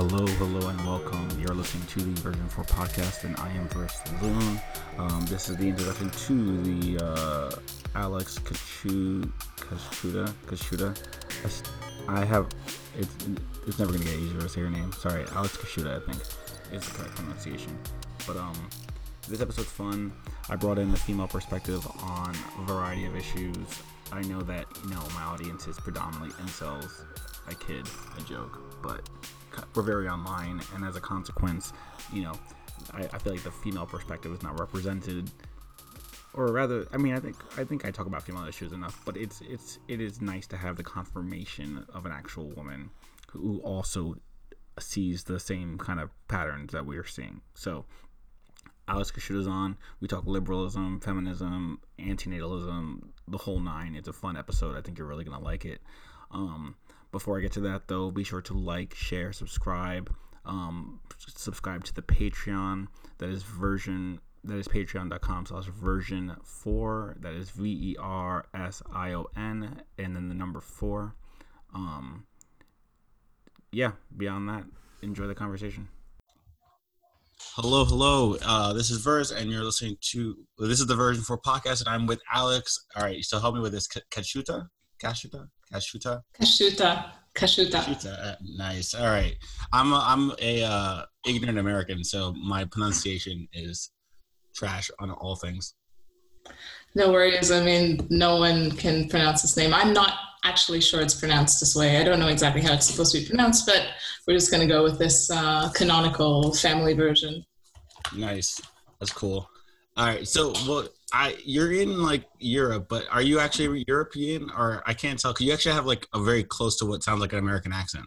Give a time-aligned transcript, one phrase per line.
[0.00, 1.28] Hello, hello, and welcome.
[1.38, 4.58] You're listening to the Version 4 podcast, and I am Verse Loon.
[4.96, 7.50] Um, this is the introduction to the uh,
[7.94, 10.26] Alex Kachu, Kachuta.
[10.46, 10.96] Kachuta.
[12.08, 12.48] I have.
[12.96, 13.14] It's,
[13.66, 14.90] it's never going to get easier to say your name.
[14.92, 16.22] Sorry, Alex Kaschuta, I think,
[16.72, 17.78] is the correct pronunciation.
[18.26, 18.56] But um,
[19.28, 20.14] this episode's fun.
[20.48, 23.82] I brought in the female perspective on a variety of issues.
[24.12, 27.02] I know that, you know, my audience is predominantly incels.
[27.46, 27.86] I kid,
[28.16, 29.06] I joke, but
[29.74, 31.72] we're very online, and as a consequence,
[32.12, 32.32] you know,
[32.92, 35.30] I, I feel like the female perspective is not represented
[36.34, 39.16] or rather i mean i think i think i talk about female issues enough but
[39.16, 42.90] it's it's it is nice to have the confirmation of an actual woman
[43.30, 44.14] who also
[44.78, 47.84] sees the same kind of patterns that we are seeing so
[48.88, 49.76] Alex Kaschuta's on.
[50.00, 53.94] We talk liberalism, feminism, antinatalism, the whole nine.
[53.94, 54.76] It's a fun episode.
[54.76, 55.80] I think you're really gonna like it.
[56.32, 56.74] Um,
[57.12, 60.14] before I get to that, though, be sure to like, share, subscribe.
[60.44, 62.86] Um, subscribe to the Patreon.
[63.18, 64.20] That is version.
[64.42, 67.16] That is patreon.com slash version four.
[67.20, 71.14] That is V E R S I O N and then the number four.
[71.74, 72.26] Um,
[73.70, 74.64] yeah, beyond that,
[75.02, 75.88] enjoy the conversation.
[77.54, 78.36] Hello, hello.
[78.42, 81.88] Uh, this is Verse, and you're listening to this is the version four podcast, and
[81.88, 82.86] I'm with Alex.
[82.96, 83.88] All right, so help me with this.
[83.88, 84.68] Kachuta,
[85.02, 87.82] Kashuta, Kashuta, Kashuta, Kashuta.
[87.82, 88.32] Kashuta.
[88.32, 88.94] Uh, nice.
[88.94, 89.36] All right,
[89.72, 93.90] I'm a, I'm a uh, ignorant American, so my pronunciation is
[94.54, 95.74] trash on all things.
[96.94, 97.52] No worries.
[97.52, 99.72] I mean, no one can pronounce this name.
[99.72, 101.98] I'm not actually sure it's pronounced this way.
[101.98, 103.86] I don't know exactly how it's supposed to be pronounced, but
[104.26, 107.44] we're just going to go with this uh, canonical family version.
[108.16, 108.60] Nice.
[108.98, 109.48] That's cool.
[109.96, 110.26] All right.
[110.26, 115.18] So, well, I you're in like Europe, but are you actually European or I can't
[115.18, 115.32] tell?
[115.32, 118.06] Cause you actually have like a very close to what sounds like an American accent.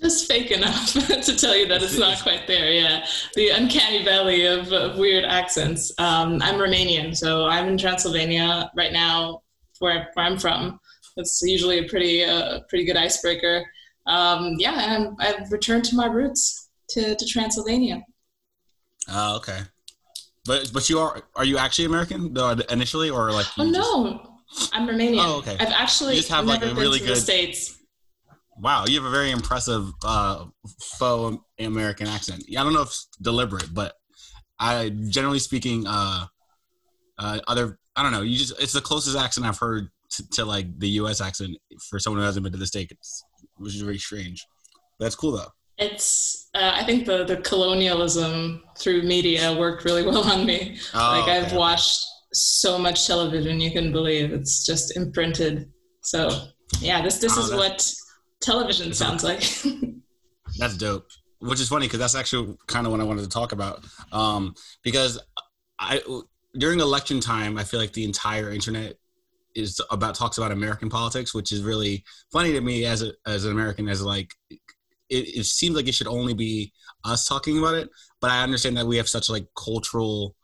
[0.00, 2.70] just fake enough to tell you that it's not quite there.
[2.72, 5.92] Yeah, the uncanny valley of, of weird accents.
[5.98, 9.42] Um, I'm Romanian, so I'm in Transylvania right now,
[9.78, 10.80] where, where I'm from.
[11.16, 13.64] It's usually a pretty uh, pretty good icebreaker.
[14.06, 18.02] Um, yeah, and i have returned to my roots to, to Transylvania.
[19.10, 19.60] Oh, okay.
[20.48, 22.34] But but you are are you actually American
[22.70, 23.46] initially or like?
[23.58, 24.74] Oh no, just...
[24.74, 25.18] I'm Romanian.
[25.20, 25.56] Oh okay.
[25.60, 27.16] I've actually you just have never like a been really to good...
[27.16, 27.78] the states.
[28.56, 30.46] Wow, you have a very impressive uh,
[30.80, 32.44] faux American accent.
[32.50, 33.92] I don't know if it's deliberate, but
[34.58, 36.26] I generally speaking, uh,
[37.18, 38.22] uh, other I don't know.
[38.22, 41.20] You just it's the closest accent I've heard to, to like the U.S.
[41.20, 41.58] accent
[41.90, 43.22] for someone who hasn't been to the states,
[43.58, 44.46] which is very strange.
[44.98, 45.52] That's cool though.
[45.76, 50.78] It's uh, I think the the colonialism through media worked really well on me.
[50.94, 55.70] Oh, like I've watched so much television you can believe it's just imprinted.
[56.02, 56.48] So
[56.80, 57.90] yeah, this this oh, is what
[58.40, 59.42] television sounds like.
[60.58, 61.06] that's dope.
[61.40, 63.84] Which is funny because that's actually kind of what I wanted to talk about.
[64.10, 65.20] Um, because
[65.78, 66.02] I
[66.54, 68.96] during election time, I feel like the entire internet
[69.54, 73.44] is about talks about American politics, which is really funny to me as a, as
[73.44, 73.88] an American.
[73.88, 74.34] As like
[75.10, 76.72] it, it seems like it should only be
[77.04, 77.88] us talking about it,
[78.20, 80.34] but I understand that we have such like cultural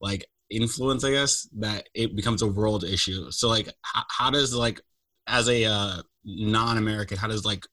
[0.00, 3.30] like influence, I guess, that it becomes a world issue.
[3.30, 4.80] So like, how, how does like
[5.26, 7.66] as a uh, non-American, how does like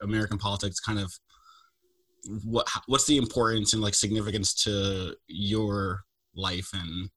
[0.00, 1.12] American politics kind of
[2.44, 6.04] what what's the importance and like significance to your
[6.34, 7.10] life and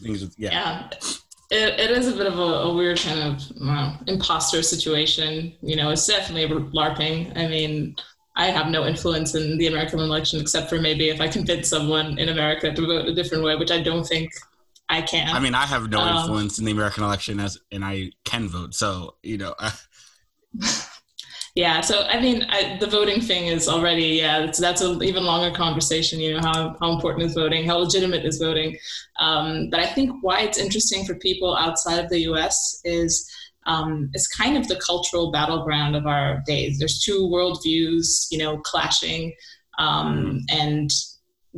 [0.00, 0.34] things?
[0.38, 0.50] yeah.
[0.50, 0.88] yeah
[1.50, 5.54] it, it is a bit of a, a weird kind of imposter situation.
[5.62, 7.36] You know, it's definitely LARPing.
[7.36, 7.96] I mean,
[8.36, 12.18] I have no influence in the American election except for maybe if I convince someone
[12.18, 14.32] in America to vote a different way, which I don't think
[14.88, 15.34] I can.
[15.34, 18.48] I mean, I have no um, influence in the American election as, and I can
[18.48, 18.74] vote.
[18.74, 19.54] So, you know.
[21.54, 25.24] yeah so i mean I, the voting thing is already yeah that's, that's an even
[25.24, 28.76] longer conversation you know how, how important is voting how legitimate is voting.
[29.20, 33.30] Um, but i think why it's interesting for people outside of the us is
[33.66, 36.78] um, it's kind of the cultural battleground of our days.
[36.78, 39.32] There's two worldviews you know clashing
[39.78, 40.90] um, and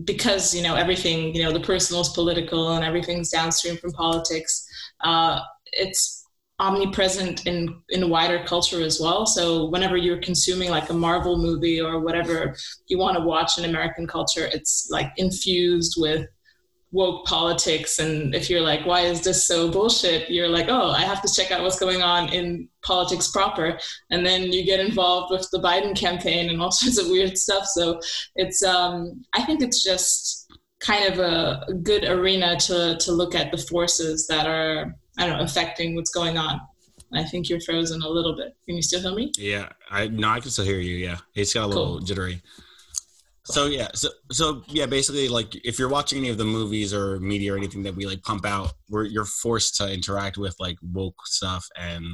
[0.04, 4.68] because you know everything you know the personal is political and everything's downstream from politics
[5.02, 5.40] uh,
[5.72, 6.15] it's
[6.58, 9.26] omnipresent in in wider culture as well.
[9.26, 12.56] So whenever you're consuming like a Marvel movie or whatever
[12.88, 16.26] you want to watch in American culture, it's like infused with
[16.92, 17.98] woke politics.
[17.98, 20.30] And if you're like why is this so bullshit?
[20.30, 23.78] you're like oh i have to check out what's going on in politics proper.
[24.10, 27.66] And then you get involved with the biden campaign and all sorts of weird stuff.
[27.66, 28.00] So
[28.34, 30.50] it's um i think it's just
[30.80, 35.38] kind of a good arena to to look at the forces that are I don't
[35.38, 36.60] know, affecting what's going on.
[37.12, 38.56] I think you're frozen a little bit.
[38.66, 39.32] Can you still hear me?
[39.38, 40.96] Yeah, I no, I can still hear you.
[40.96, 42.00] Yeah, it's got a little cool.
[42.00, 42.42] jittery.
[43.44, 47.20] So yeah, so so yeah, basically, like if you're watching any of the movies or
[47.20, 50.76] media or anything that we like pump out, where you're forced to interact with like
[50.82, 52.04] woke stuff and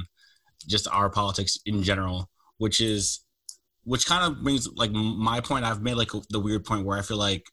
[0.67, 3.25] just our politics in general, which is
[3.83, 5.65] which kind of brings like my point.
[5.65, 7.43] I've made like the weird point where I feel like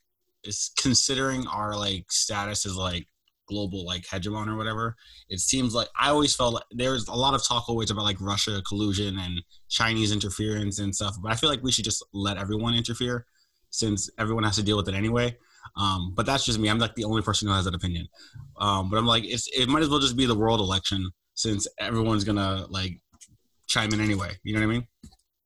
[0.44, 3.06] is considering our like status as like
[3.50, 4.96] global like hegemon or whatever
[5.28, 8.20] it seems like i always felt like there's a lot of talk always about like
[8.20, 12.38] russia collusion and chinese interference and stuff but i feel like we should just let
[12.38, 13.26] everyone interfere
[13.70, 15.36] since everyone has to deal with it anyway.
[15.76, 16.68] Um, but that's just me.
[16.68, 18.08] I'm like the only person who has that opinion.
[18.58, 21.66] Um, but i'm like it's it might as well just be the world election since
[21.78, 23.00] everyone's gonna like
[23.66, 24.32] chime in anyway.
[24.42, 24.86] You know what i mean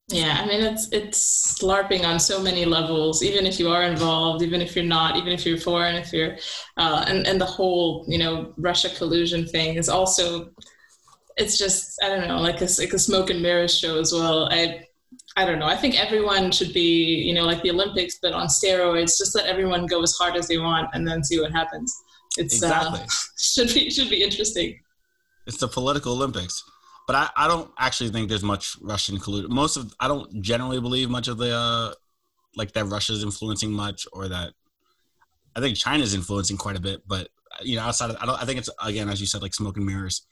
[0.09, 3.23] yeah, I mean it's it's LARPing on so many levels.
[3.23, 6.37] Even if you are involved, even if you're not, even if you're foreign, if you're,
[6.77, 10.51] uh, and and the whole you know Russia collusion thing is also,
[11.37, 14.47] it's just I don't know like a like a smoke and mirrors show as well.
[14.51, 14.85] I
[15.37, 15.65] I don't know.
[15.65, 19.17] I think everyone should be you know like the Olympics but on steroids.
[19.17, 21.91] Just let everyone go as hard as they want and then see what happens.
[22.37, 23.07] It's uh, exactly uh,
[23.39, 24.79] should be should be interesting.
[25.47, 26.63] It's the political Olympics
[27.07, 29.53] but I, I don't actually think there's much Russian collusion.
[29.53, 31.93] Most of I don't generally believe much of the uh,
[32.55, 34.53] like that Russia's influencing much or that
[35.55, 37.01] I think China's influencing quite a bit.
[37.07, 37.29] But
[37.61, 39.77] you know, outside of I don't I think it's again as you said like smoke
[39.77, 40.25] and mirrors.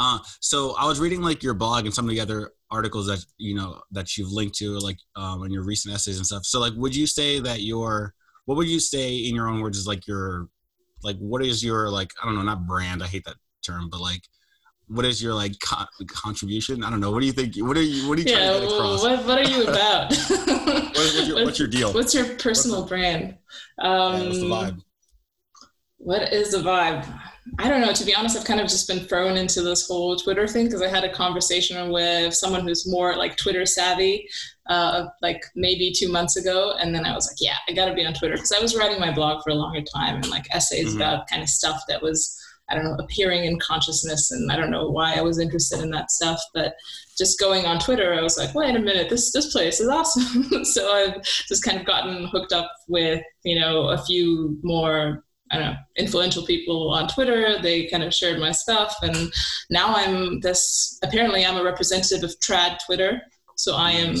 [0.00, 3.24] Uh, so I was reading like your blog and some of the other articles that
[3.38, 6.44] you know that you've linked to like um, in your recent essays and stuff.
[6.44, 8.14] So like, would you say that your
[8.46, 10.48] what would you say in your own words is like your
[11.02, 14.00] like what is your like I don't know not brand I hate that term but
[14.00, 14.22] like
[14.88, 16.84] what is your like co- contribution?
[16.84, 17.10] I don't know.
[17.10, 17.56] What do you think?
[17.56, 18.08] What are you?
[18.08, 19.02] What are you yeah, trying to get across?
[19.02, 20.10] What, what are you about?
[20.12, 21.92] what, what's, your, what's, your, deal?
[21.92, 23.36] What's your personal what's brand?
[23.78, 24.82] Um, yeah, what's the vibe?
[25.98, 27.20] What is the vibe?
[27.58, 27.92] I don't know.
[27.92, 30.82] To be honest, I've kind of just been thrown into this whole Twitter thing because
[30.82, 34.28] I had a conversation with someone who's more like Twitter savvy,
[34.68, 37.94] uh, like maybe two months ago, and then I was like, yeah, I got to
[37.94, 40.46] be on Twitter because I was writing my blog for a longer time and like
[40.54, 40.96] essays mm-hmm.
[40.96, 42.36] about kind of stuff that was
[42.68, 44.30] I don't know, appearing in consciousness.
[44.30, 46.74] And I don't know why I was interested in that stuff, but
[47.16, 50.64] just going on Twitter, I was like, wait a minute, this, this place is awesome.
[50.64, 55.58] so I've just kind of gotten hooked up with, you know, a few more I
[55.58, 57.60] don't know, influential people on Twitter.
[57.62, 58.96] They kind of shared my stuff.
[59.02, 59.32] And
[59.70, 63.22] now I'm this, apparently, I'm a representative of trad Twitter.
[63.54, 64.16] So I am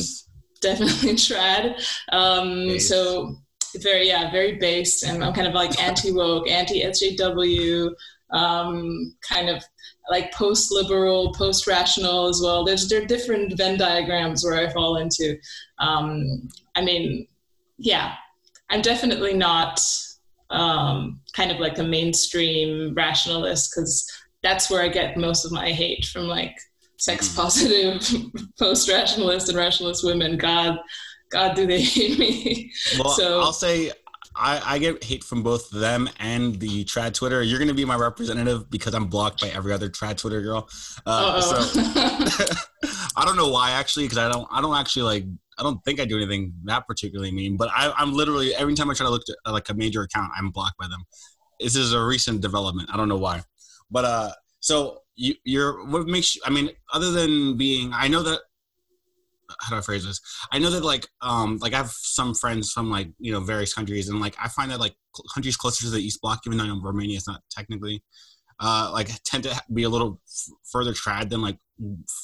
[0.60, 1.84] definitely trad.
[2.12, 3.36] Um, so
[3.76, 5.02] very, yeah, very based.
[5.02, 7.90] And I'm kind of like anti woke, anti SJW,
[8.30, 9.62] um, kind of
[10.10, 12.64] like post liberal, post rational as well.
[12.64, 15.36] There's there are different Venn diagrams where I fall into.
[15.78, 17.26] Um, I mean,
[17.78, 18.14] yeah,
[18.70, 19.80] I'm definitely not
[20.50, 24.10] um, kind of like a mainstream rationalist because
[24.42, 26.56] that's where I get most of my hate from like
[26.98, 27.36] sex mm.
[27.36, 30.36] positive post rationalist and rationalist women.
[30.36, 30.78] God,
[31.30, 32.72] God, do they hate me?
[32.98, 33.92] Well, so I'll say
[34.36, 37.42] I, I, get hate from both them and the trad Twitter.
[37.42, 40.68] You're going to be my representative because I'm blocked by every other trad Twitter girl.
[41.04, 41.56] Uh, so
[43.16, 45.24] I don't know why actually, because I don't I don't actually like
[45.58, 47.56] I don't think I do anything that particularly mean.
[47.56, 50.30] But I, am literally every time I try to look at like a major account,
[50.36, 51.04] I'm blocked by them.
[51.60, 52.90] This is a recent development.
[52.92, 53.42] I don't know why,
[53.90, 56.42] but uh, so you, you're what makes you?
[56.44, 58.40] I mean, other than being, I know that
[59.60, 60.20] how do I phrase this?
[60.52, 63.74] I know that like um like I have some friends from like you know various
[63.74, 64.94] countries and like I find that like
[65.34, 68.02] countries closer to the East Bloc, even though Romania is not technically,
[68.60, 71.58] uh like tend to be a little f- further trad than like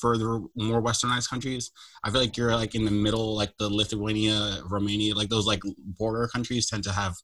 [0.01, 1.71] further more westernized countries.
[2.05, 5.63] I feel like you're like in the middle, like the Lithuania, Romania, like those like
[5.99, 7.15] border countries tend to have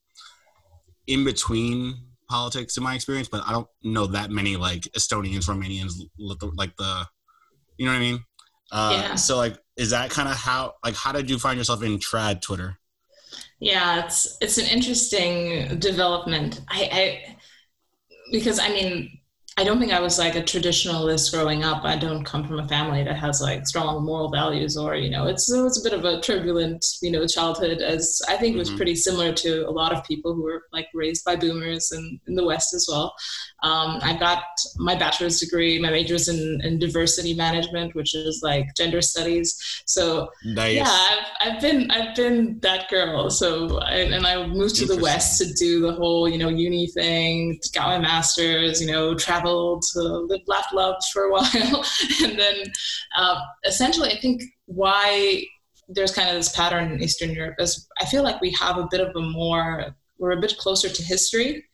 [1.07, 1.97] in between
[2.29, 7.07] politics in my experience, but I don't know that many like Estonians, Romanians, like the,
[7.79, 8.25] you know what I mean?
[8.71, 9.15] Uh, yeah.
[9.15, 12.43] So like, is that kind of how like how did you find yourself in trad
[12.43, 12.79] Twitter?
[13.61, 16.61] Yeah, it's it's an interesting development.
[16.69, 17.37] I, I
[18.33, 19.18] because I mean
[19.59, 21.83] I don't think I was like a traditionalist growing up.
[21.83, 25.27] I don't come from a family that has like strong moral values, or you know,
[25.27, 27.83] it's it was a bit of a turbulent, you know, childhood.
[27.83, 28.77] As I think was mm-hmm.
[28.77, 32.37] pretty similar to a lot of people who were like raised by boomers and in
[32.37, 33.13] the West as well.
[33.65, 34.45] Um, I got
[34.77, 35.81] my bachelor's degree.
[35.81, 39.83] My major is in, in diversity management, which is like gender studies.
[39.87, 40.77] So nice.
[40.77, 43.29] yeah, I've, I've been I've been that girl.
[43.29, 46.87] So I, and I moved to the West to do the whole you know uni
[46.87, 47.59] thing.
[47.75, 48.81] Got my master's.
[48.81, 51.85] You know, travel traveled, uh, lived, laughed, loved for a while,
[52.25, 52.57] and then
[53.17, 55.45] uh, essentially, I think why
[55.89, 58.89] there's kind of this pattern in Eastern Europe is I feel like we have a
[58.91, 61.65] bit of a more we're a bit closer to history,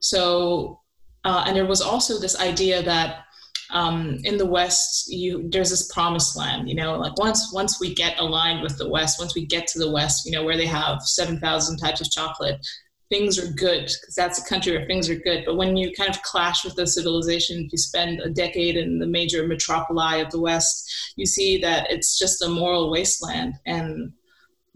[0.00, 0.80] so
[1.24, 3.22] uh, and there was also this idea that
[3.70, 6.68] um, in the West, you there's this promised land.
[6.68, 9.78] You know, like once once we get aligned with the West, once we get to
[9.78, 12.64] the West, you know, where they have seven thousand types of chocolate,
[13.08, 15.44] things are good because that's a country where things are good.
[15.46, 18.98] But when you kind of clash with the civilization, if you spend a decade in
[18.98, 24.12] the major metropoli of the West, you see that it's just a moral wasteland, and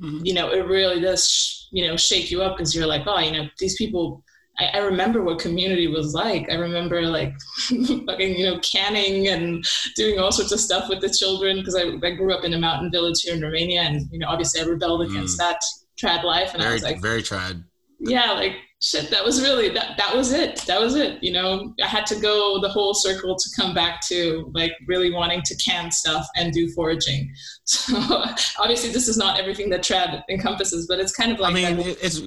[0.00, 0.25] mm-hmm.
[0.25, 3.32] you know, it really does, you know, shake you up because you're like, oh, you
[3.32, 4.22] know, these people
[4.60, 6.50] I, I remember what community was like.
[6.50, 7.34] I remember like
[7.68, 9.64] fucking, you know, canning and
[9.96, 12.58] doing all sorts of stuff with the children because I, I grew up in a
[12.58, 15.38] mountain village here in Romania and, you know, obviously I rebelled against mm.
[15.38, 15.60] that
[16.00, 16.52] trad life.
[16.52, 17.64] And very, I was like, very trad.
[18.00, 20.57] Yeah, like shit, that was really that that was it.
[20.66, 21.23] That was it.
[21.23, 25.12] You know, I had to go the whole circle to come back to like really
[25.12, 27.33] wanting to can stuff and do foraging.
[27.71, 28.25] So
[28.59, 31.54] obviously, this is not everything that trad encompasses, but it's kind of like.
[31.54, 32.21] I mean, it's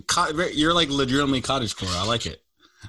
[0.56, 1.94] you're like legitimately cottagecore.
[2.00, 2.42] I like it.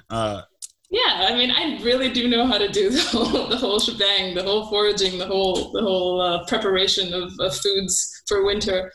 [0.09, 0.43] Uh,
[0.89, 4.35] yeah, I mean, I really do know how to do the whole the whole shebang,
[4.35, 8.91] the whole foraging, the whole the whole uh, preparation of, of foods for winter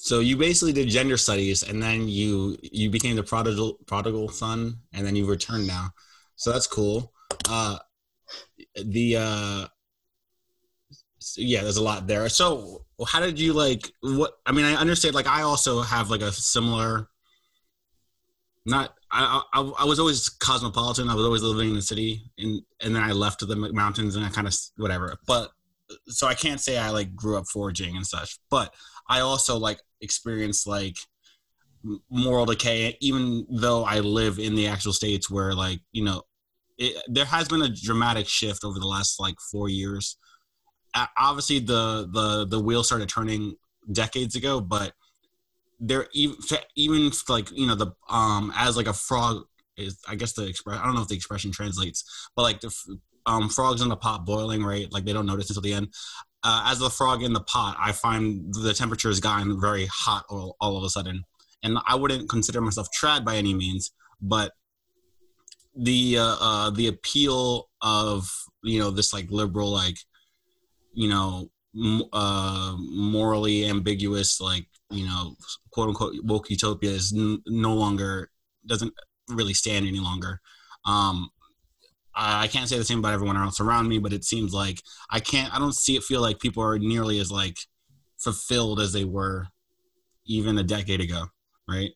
[0.00, 4.76] so you basically did gender studies and then you you became the prodigal prodigal son
[4.92, 5.90] and then you returned now
[6.36, 7.12] so that's cool
[7.50, 7.76] uh
[8.84, 9.66] the uh
[11.36, 15.16] yeah there's a lot there so how did you like what i mean i understand
[15.16, 17.08] like i also have like a similar
[18.64, 21.08] not I, I, I was always cosmopolitan.
[21.08, 24.16] I was always living in the city, and and then I left to the mountains,
[24.16, 25.16] and I kind of whatever.
[25.26, 25.50] But
[26.08, 28.38] so I can't say I like grew up foraging and such.
[28.50, 28.74] But
[29.08, 30.96] I also like experienced like
[32.10, 36.22] moral decay, even though I live in the actual states where like you know,
[36.76, 40.16] it, there has been a dramatic shift over the last like four years.
[41.16, 43.54] Obviously, the the the wheel started turning
[43.92, 44.92] decades ago, but
[45.80, 46.36] there even
[46.74, 49.44] even like you know the um as like a frog
[49.76, 52.74] is I guess the express I don't know if the expression translates, but like the
[53.26, 54.90] um, frogs in the pot boiling, right?
[54.90, 55.92] Like they don't notice until the end
[56.44, 60.24] uh, as the frog in the pot, I find the temperature has gotten very hot
[60.28, 61.24] all, all of a sudden.
[61.62, 63.90] And I wouldn't consider myself trad by any means,
[64.20, 64.52] but
[65.74, 68.28] the uh, uh, the appeal of
[68.62, 69.96] you know this like liberal like
[70.92, 75.36] you know m- uh, morally ambiguous like you know
[75.70, 78.30] quote unquote woke utopia is n- no longer
[78.66, 78.92] doesn't
[79.28, 80.40] really stand any longer.
[80.84, 81.30] Um,
[82.20, 85.20] I can't say the same about everyone else around me, but it seems like I
[85.20, 85.54] can't.
[85.54, 87.58] I don't see it feel like people are nearly as like
[88.18, 89.46] fulfilled as they were
[90.26, 91.26] even a decade ago,
[91.68, 91.90] right?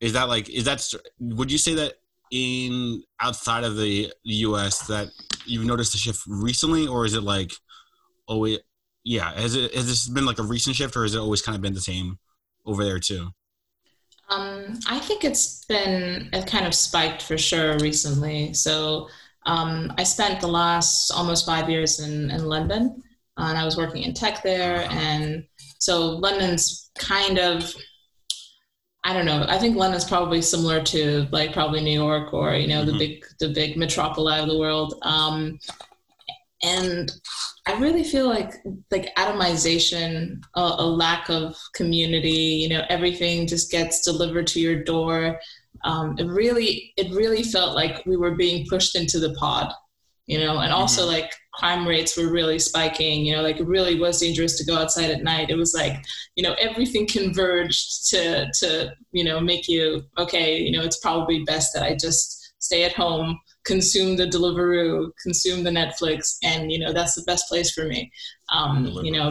[0.00, 0.86] Is that like is that
[1.18, 1.94] would you say that
[2.30, 4.86] in outside of the U.S.
[4.88, 5.08] that
[5.46, 7.52] you've noticed a shift recently, or is it like
[8.28, 8.46] oh
[9.04, 11.56] yeah has it has this been like a recent shift, or has it always kind
[11.56, 12.18] of been the same
[12.66, 13.30] over there too?
[14.28, 18.54] Um, I think it's been it kind of spiked for sure recently.
[18.54, 19.08] So
[19.46, 23.02] um, I spent the last almost five years in, in London,
[23.36, 24.86] and I was working in tech there.
[24.90, 25.44] And
[25.78, 27.74] so London's kind of,
[29.04, 29.44] I don't know.
[29.48, 32.92] I think London's probably similar to like probably New York or you know mm-hmm.
[32.92, 34.94] the big the big metropoli of the world.
[35.02, 35.58] Um,
[36.62, 37.10] and
[37.66, 38.52] I really feel like
[38.92, 42.28] like atomization, a, a lack of community.
[42.30, 45.40] You know, everything just gets delivered to your door
[45.84, 49.72] um, it really it really felt like we were being pushed into the pod
[50.26, 51.12] you know and also mm-hmm.
[51.12, 54.78] like crime rates were really spiking you know like it really was dangerous to go
[54.78, 55.50] outside at night.
[55.50, 56.02] It was like
[56.36, 61.44] you know everything converged to to you know make you okay you know it's probably
[61.44, 66.78] best that i just stay at home consume the deliveroo consume the netflix and you
[66.78, 68.10] know that's the best place for me.
[68.52, 69.30] Um you know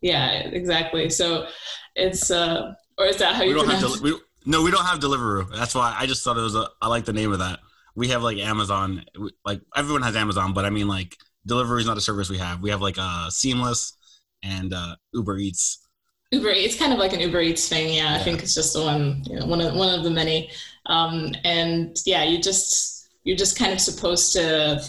[0.00, 1.10] yeah exactly.
[1.10, 1.46] So
[1.94, 4.14] it's uh or is that how we you pronounce we,
[4.46, 5.54] no, we don't have Deliveroo.
[5.54, 6.68] That's why I just thought it was a.
[6.80, 7.60] I like the name of that.
[7.94, 9.04] We have like Amazon.
[9.44, 11.16] Like everyone has Amazon, but I mean like
[11.48, 12.60] Deliveroo is not a service we have.
[12.60, 13.94] We have like uh Seamless
[14.42, 15.86] and uh, Uber Eats.
[16.32, 17.94] Uber Eats kind of like an Uber Eats thing.
[17.94, 18.14] Yeah, yeah.
[18.14, 20.50] I think it's just the one, you know, one of one of the many.
[20.86, 24.82] Um, and yeah, you just you're just kind of supposed to.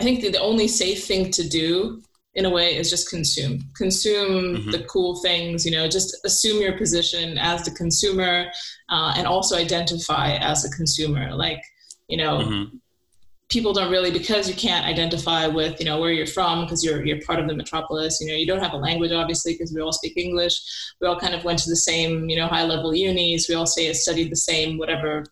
[0.00, 2.02] I think the, the only safe thing to do
[2.34, 3.60] in a way is just consume.
[3.74, 4.70] Consume mm-hmm.
[4.70, 8.46] the cool things you know just assume your position as the consumer
[8.88, 11.34] uh, and also identify as a consumer.
[11.34, 11.62] Like
[12.08, 12.76] you know mm-hmm.
[13.48, 17.04] people don't really because you can't identify with you know where you're from because you're
[17.04, 19.80] you're part of the metropolis you know you don't have a language obviously because we
[19.80, 20.60] all speak english.
[21.00, 23.48] We all kind of went to the same you know high level unis.
[23.48, 25.24] We all say studied the same whatever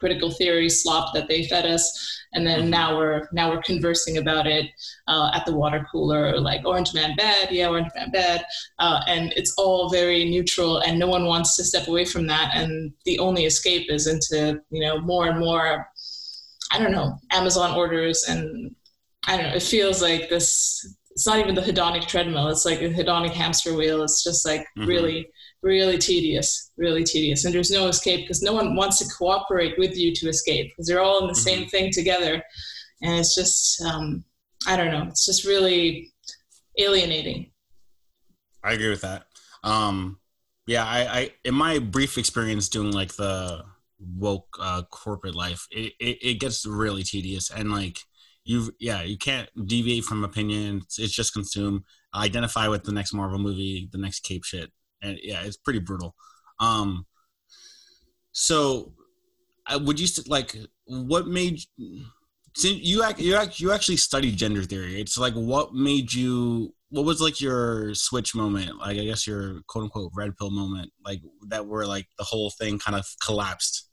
[0.00, 2.70] critical theory slop that they fed us and then mm-hmm.
[2.70, 4.66] now we're now we're conversing about it
[5.06, 8.44] uh, at the water cooler like orange man bad yeah orange man bad
[8.78, 12.50] uh, and it's all very neutral and no one wants to step away from that
[12.54, 15.88] and the only escape is into you know more and more
[16.72, 18.74] i don't know amazon orders and
[19.28, 19.56] I don't know.
[19.56, 20.94] It feels like this.
[21.10, 22.48] It's not even the hedonic treadmill.
[22.48, 24.02] It's like a hedonic hamster wheel.
[24.02, 24.86] It's just like mm-hmm.
[24.86, 25.28] really,
[25.62, 27.44] really tedious, really tedious.
[27.44, 30.86] And there's no escape because no one wants to cooperate with you to escape because
[30.86, 31.42] they're all in the mm-hmm.
[31.42, 32.42] same thing together.
[33.02, 34.24] And it's just, um,
[34.66, 35.04] I don't know.
[35.08, 36.12] It's just really
[36.78, 37.50] alienating.
[38.62, 39.26] I agree with that.
[39.64, 40.18] Um,
[40.66, 43.64] yeah, I, I in my brief experience doing like the
[43.98, 47.98] woke uh, corporate life, it, it, it gets really tedious and like
[48.44, 50.82] you yeah you can't deviate from opinion.
[50.84, 51.84] It's, it's just consume.
[52.14, 54.70] Identify with the next Marvel movie, the next Cape shit,
[55.02, 56.14] and yeah, it's pretty brutal.
[56.60, 57.06] Um,
[58.32, 58.92] so
[59.80, 61.60] would you like what made
[62.56, 65.00] since you you you actually studied gender theory?
[65.00, 69.60] It's like what made you what was like your switch moment like i guess your
[69.66, 73.90] quote unquote red pill moment like that where like the whole thing kind of collapsed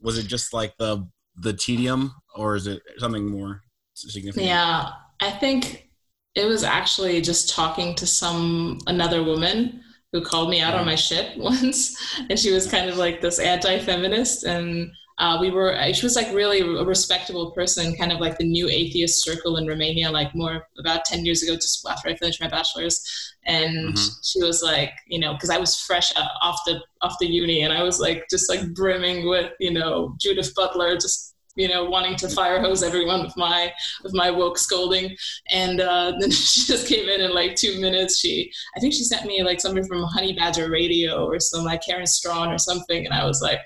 [0.00, 1.06] was it just like the
[1.36, 3.62] the tedium or is it something more
[3.94, 5.88] significant yeah i think
[6.34, 9.80] it was actually just talking to some another woman
[10.14, 13.40] who called me out on my shit once and she was kind of like this
[13.40, 18.38] anti-feminist and uh, we were she was like really a respectable person kind of like
[18.38, 22.16] the new atheist circle in romania like more about 10 years ago just after i
[22.16, 23.04] finished my bachelor's
[23.46, 24.12] and mm-hmm.
[24.22, 27.72] she was like you know because i was fresh off the off the uni and
[27.72, 32.16] i was like just like brimming with you know judith butler just you know wanting
[32.16, 35.16] to fire hose everyone with my with my woke scolding
[35.50, 39.04] and uh, then she just came in in like two minutes she i think she
[39.04, 43.04] sent me like something from honey badger radio or some like karen straughan or something
[43.04, 43.60] and i was like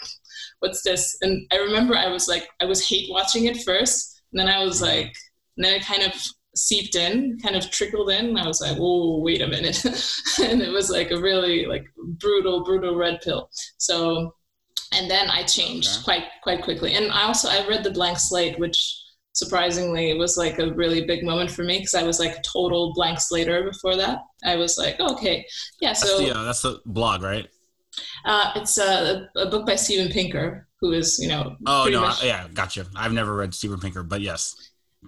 [0.60, 1.16] what's this?
[1.22, 4.22] And I remember I was like, I was hate watching it first.
[4.32, 5.14] And then I was like,
[5.56, 6.12] and then it kind of
[6.54, 8.26] seeped in, kind of trickled in.
[8.26, 9.84] And I was like, oh, wait a minute.
[10.42, 11.86] and it was like a really like
[12.18, 13.50] brutal, brutal red pill.
[13.78, 14.34] So,
[14.92, 16.04] and then I changed okay.
[16.04, 16.94] quite, quite quickly.
[16.94, 19.04] And I also, I read The Blank Slate, which
[19.38, 22.92] surprisingly was like a really big moment for me because I was like a total
[22.92, 24.18] blank slater before that.
[24.44, 25.46] I was like, okay,
[25.80, 25.92] yeah.
[25.92, 27.48] So that's uh, that's the blog, right?
[28.24, 31.56] Uh, it's a, a, book by Steven Pinker, who is, you know.
[31.66, 32.02] Oh, no.
[32.02, 32.86] Much, yeah, gotcha.
[32.94, 34.54] I've never read Steven Pinker, but yes.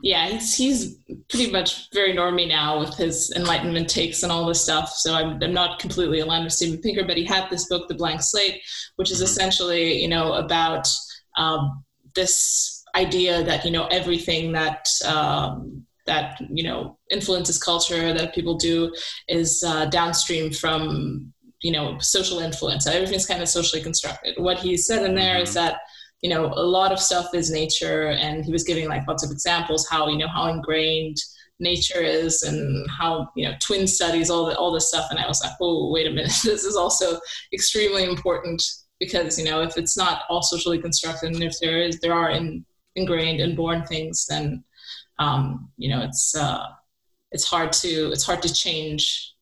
[0.02, 0.96] Yeah, he's, he's
[1.28, 4.90] pretty much very normy now with his Enlightenment takes and all this stuff.
[4.90, 7.94] So I'm, I'm not completely aligned with Steven Pinker, but he had this book, The
[7.94, 8.62] Blank Slate,
[8.96, 9.24] which is mm-hmm.
[9.24, 10.88] essentially, you know, about
[11.36, 14.88] um, this idea that, you know, everything that.
[15.06, 18.92] Um, that you know influences culture that people do
[19.28, 24.76] is uh, downstream from you know social influence everything's kind of socially constructed what he
[24.76, 25.42] said in there mm-hmm.
[25.42, 25.76] is that
[26.22, 29.30] you know a lot of stuff is nature and he was giving like lots of
[29.30, 31.16] examples how you know how ingrained
[31.60, 35.06] nature is and how you know twin studies all the all this stuff.
[35.10, 36.32] And i was like oh wait a minute.
[36.44, 37.20] This is also
[37.52, 38.62] extremely important
[38.98, 42.30] because you know if it's not all socially constructed and if there is there are
[42.30, 42.64] in,
[42.96, 44.64] ingrained and born things then
[45.18, 46.66] um, you know it's uh,
[47.30, 49.34] it's hard to it's hard to change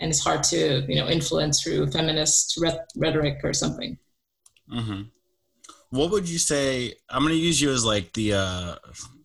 [0.00, 2.58] and it's hard to you know influence through feminist
[2.96, 3.98] rhetoric or something.
[4.72, 5.02] Mm-hmm.
[5.90, 8.74] What would you say i'm going to use you as like the uh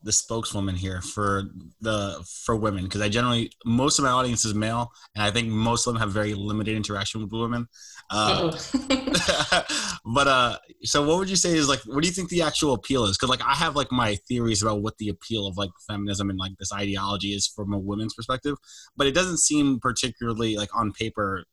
[0.04, 1.44] the spokeswoman here for
[1.82, 5.48] the for women because i generally most of my audience is male and i think
[5.48, 7.68] most of them have very limited interaction with women
[8.10, 8.52] uh,
[10.06, 12.74] but uh, so what would you say is like, what do you think the actual
[12.74, 13.18] appeal is?
[13.18, 16.38] Because like I have like my theories about what the appeal of like feminism and
[16.38, 18.56] like this ideology is from a woman's perspective,
[18.96, 21.46] but it doesn't seem particularly like on paper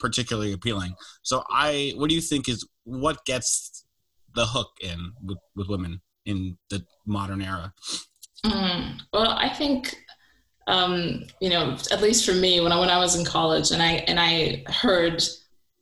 [0.00, 0.94] particularly appealing.
[1.22, 3.84] So I, what do you think is what gets
[4.34, 7.72] the hook in with, with women in the modern era?
[8.44, 9.96] Mm, well, I think
[10.68, 13.82] um, you know, at least for me, when I when I was in college, and
[13.82, 15.22] I and I heard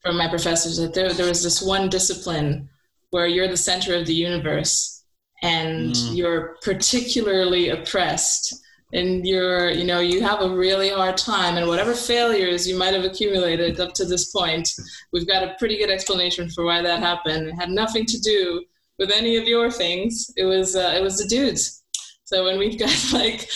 [0.00, 2.68] from my professors that there, there was this one discipline
[3.10, 5.04] where you're the center of the universe
[5.42, 6.16] and mm.
[6.16, 8.54] you're particularly oppressed
[8.92, 12.94] and you're you know you have a really hard time and whatever failures you might
[12.94, 14.70] have accumulated up to this point
[15.12, 17.48] we've got a pretty good explanation for why that happened.
[17.48, 18.64] It had nothing to do
[18.98, 20.30] with any of your things.
[20.36, 21.82] It was uh, it was the dudes.
[22.24, 23.48] So when we've got like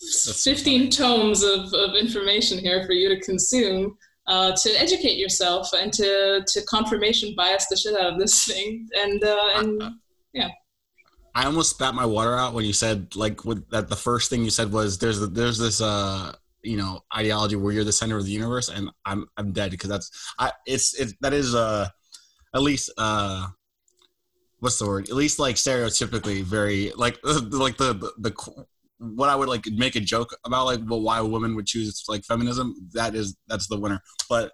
[0.00, 5.18] That's 15 so tomes of, of information here for you to consume uh, to educate
[5.18, 9.82] yourself and to to confirmation bias the shit out of this thing and uh, and
[10.32, 10.48] yeah.
[11.34, 14.44] I almost spat my water out when you said like with, that the first thing
[14.44, 18.24] you said was there's there's this uh you know ideology where you're the center of
[18.24, 21.88] the universe and I'm I'm dead because that's I it's it that is uh
[22.54, 23.48] at least uh
[24.60, 25.08] what's the word?
[25.08, 28.64] At least like stereotypically very like like the the, the
[28.98, 32.04] what I would like make a joke about like well why a woman would choose
[32.08, 34.00] like feminism that is that's the winner.
[34.28, 34.52] But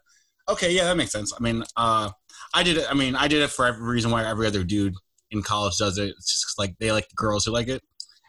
[0.49, 1.33] okay yeah that makes sense.
[1.39, 2.11] I mean uh
[2.55, 4.95] I did it I mean I did it for every reason why every other dude
[5.31, 7.83] in college does it it's just like they like the girls who like it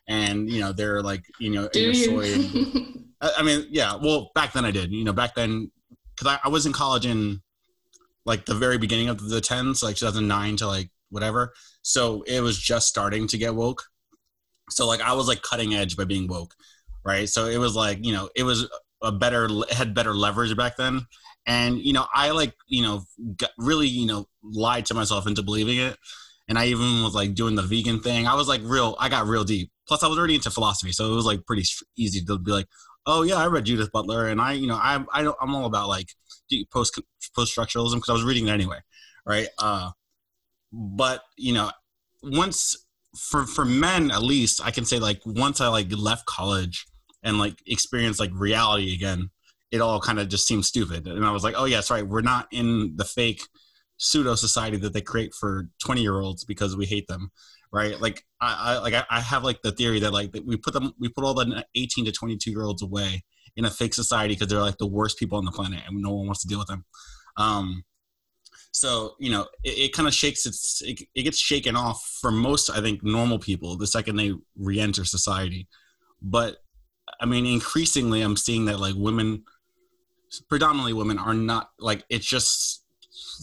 [0.07, 2.87] and you know they're like you know Do you?
[3.21, 3.95] I I mean, yeah.
[3.95, 4.91] Well, back then I did.
[4.91, 5.71] You know, back then
[6.15, 7.41] because I, I was in college in
[8.25, 11.53] like the very beginning of the tens, like 2009 to like whatever.
[11.81, 13.83] So it was just starting to get woke.
[14.69, 16.55] So like I was like cutting edge by being woke,
[17.03, 17.27] right?
[17.29, 18.67] So it was like you know it was
[19.01, 21.05] a better had better leverage back then,
[21.45, 23.03] and you know I like you know
[23.37, 25.97] got really you know lied to myself into believing it,
[26.47, 28.27] and I even was like doing the vegan thing.
[28.27, 28.95] I was like real.
[28.99, 29.71] I got real deep.
[29.87, 31.63] Plus I was already into philosophy, so it was like pretty
[31.97, 32.67] easy to be like,
[33.05, 35.89] oh yeah, I read Judith Butler, and I you know I I I'm all about
[35.89, 36.07] like
[36.71, 36.99] post
[37.35, 38.79] post structuralism because I was reading it anyway,
[39.25, 39.47] right?
[39.57, 39.91] Uh,
[40.71, 41.71] but you know
[42.23, 42.85] once
[43.17, 46.85] for for men at least i can say like once i like left college
[47.23, 49.29] and like experienced like reality again
[49.71, 52.21] it all kind of just seemed stupid and i was like oh yes right we're
[52.21, 53.41] not in the fake
[54.03, 57.31] pseudo society that they create for 20 year olds because we hate them
[57.71, 57.99] right?
[57.99, 60.93] Like i, I like I, have like the theory that like that we put them
[60.99, 63.23] we put all the 18 to 22 year olds away
[63.55, 66.11] in a fake society because they're like the worst people on the planet and no
[66.11, 66.85] one wants to deal with them.
[67.37, 67.83] Um
[68.73, 72.31] so you know it, it kind of shakes its it, it gets shaken off for
[72.31, 75.67] most i think normal people the second they re-enter society.
[76.21, 76.57] But
[77.19, 79.43] i mean increasingly i'm seeing that like women
[80.49, 82.80] predominantly women are not like it's just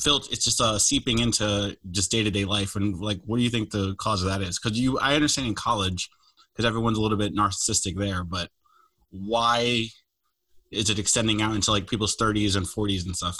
[0.02, 3.70] felt it's just uh seeping into just day-to-day life and like what do you think
[3.70, 6.08] the cause of that is because you i understand in college
[6.52, 8.48] because everyone's a little bit narcissistic there but
[9.10, 9.86] why
[10.70, 13.38] is it extending out into like people's 30s and 40s and stuff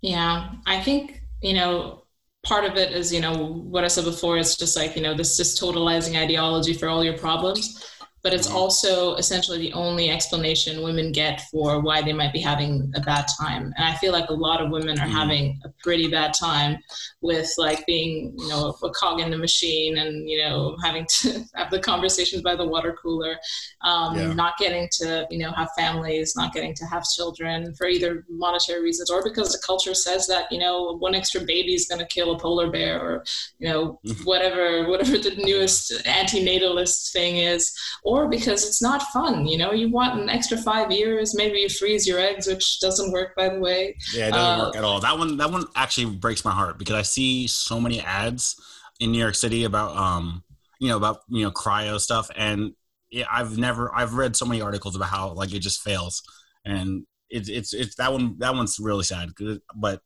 [0.00, 2.04] Yeah, I think, you know,
[2.44, 5.14] part of it is, you know, what I said before, it's just like, you know,
[5.14, 7.84] this just totalizing ideology for all your problems.
[8.22, 8.54] But it's Mhm.
[8.54, 13.26] also essentially the only explanation women get for why they might be having a bad
[13.40, 13.72] time.
[13.76, 15.10] And I feel like a lot of women are Mhm.
[15.12, 16.78] having a pretty bad time
[17.20, 21.44] with like being, you know, a cog in the machine and, you know, having to
[21.54, 23.38] have the conversations by the water cooler,
[23.82, 24.32] um, Yeah.
[24.34, 28.82] not getting to, you know, have families, not getting to have children for either monetary
[28.82, 32.06] reasons or because the culture says that, you know, one extra baby is going to
[32.06, 33.24] kill a polar bear or,
[33.58, 34.24] you know, Mhm.
[34.24, 37.72] whatever, whatever the newest antinatalist thing is,
[38.10, 39.46] or because it's not fun.
[39.46, 43.12] You know, you want an extra five years, maybe you freeze your eggs, which doesn't
[43.12, 43.96] work, by the way.
[44.14, 45.00] Yeah, it doesn't Uh, work at all.
[45.00, 48.56] That one, that one actually breaks my heart because I see so many ads
[49.00, 50.42] in New York City about, um,
[50.80, 52.72] you know, about you know cryo stuff, and
[53.10, 56.22] yeah, I've never, I've read so many articles about how like it just fails,
[56.64, 59.30] and it's it's it's that one, that one's really sad.
[59.76, 60.00] But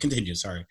[0.00, 0.34] continue.
[0.34, 0.64] Sorry.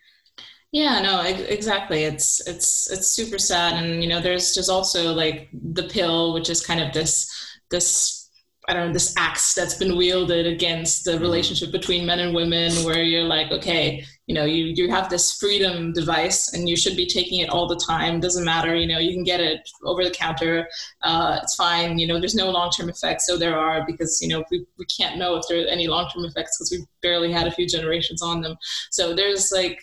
[0.72, 2.04] Yeah, no, exactly.
[2.04, 6.50] It's it's it's super sad, and you know, there's there's also like the pill, which
[6.50, 7.30] is kind of this
[7.70, 8.28] this
[8.68, 12.72] I don't know this axe that's been wielded against the relationship between men and women,
[12.84, 16.96] where you're like, okay, you know, you you have this freedom device, and you should
[16.96, 18.20] be taking it all the time.
[18.20, 20.68] Doesn't matter, you know, you can get it over the counter.
[21.02, 21.98] Uh, it's fine.
[21.98, 24.84] You know, there's no long term effects, so there are because you know we we
[24.86, 27.66] can't know if there are any long term effects because we've barely had a few
[27.68, 28.56] generations on them.
[28.90, 29.80] So there's like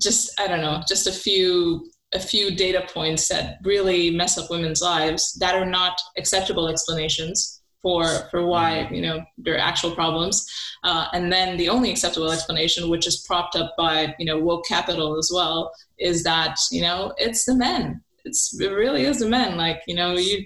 [0.00, 4.50] just I don't know, just a few a few data points that really mess up
[4.50, 9.94] women's lives that are not acceptable explanations for for why you know there are actual
[9.94, 10.44] problems,
[10.82, 14.66] uh, and then the only acceptable explanation, which is propped up by you know woke
[14.66, 18.02] capital as well, is that you know it's the men.
[18.24, 19.56] It's it really is the men.
[19.56, 20.44] Like you know you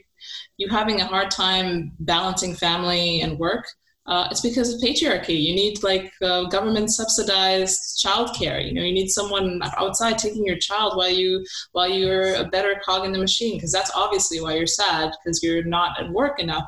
[0.58, 3.64] you having a hard time balancing family and work
[4.06, 5.40] uh, it's because of patriarchy.
[5.40, 8.66] You need like uh, government subsidized childcare.
[8.66, 12.80] You know, you need someone outside taking your child while you while you're a better
[12.84, 13.56] cog in the machine.
[13.56, 16.66] Because that's obviously why you're sad because you're not at work enough.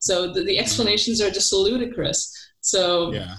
[0.00, 2.30] So the, the explanations are just ludicrous.
[2.60, 3.36] So Yeah.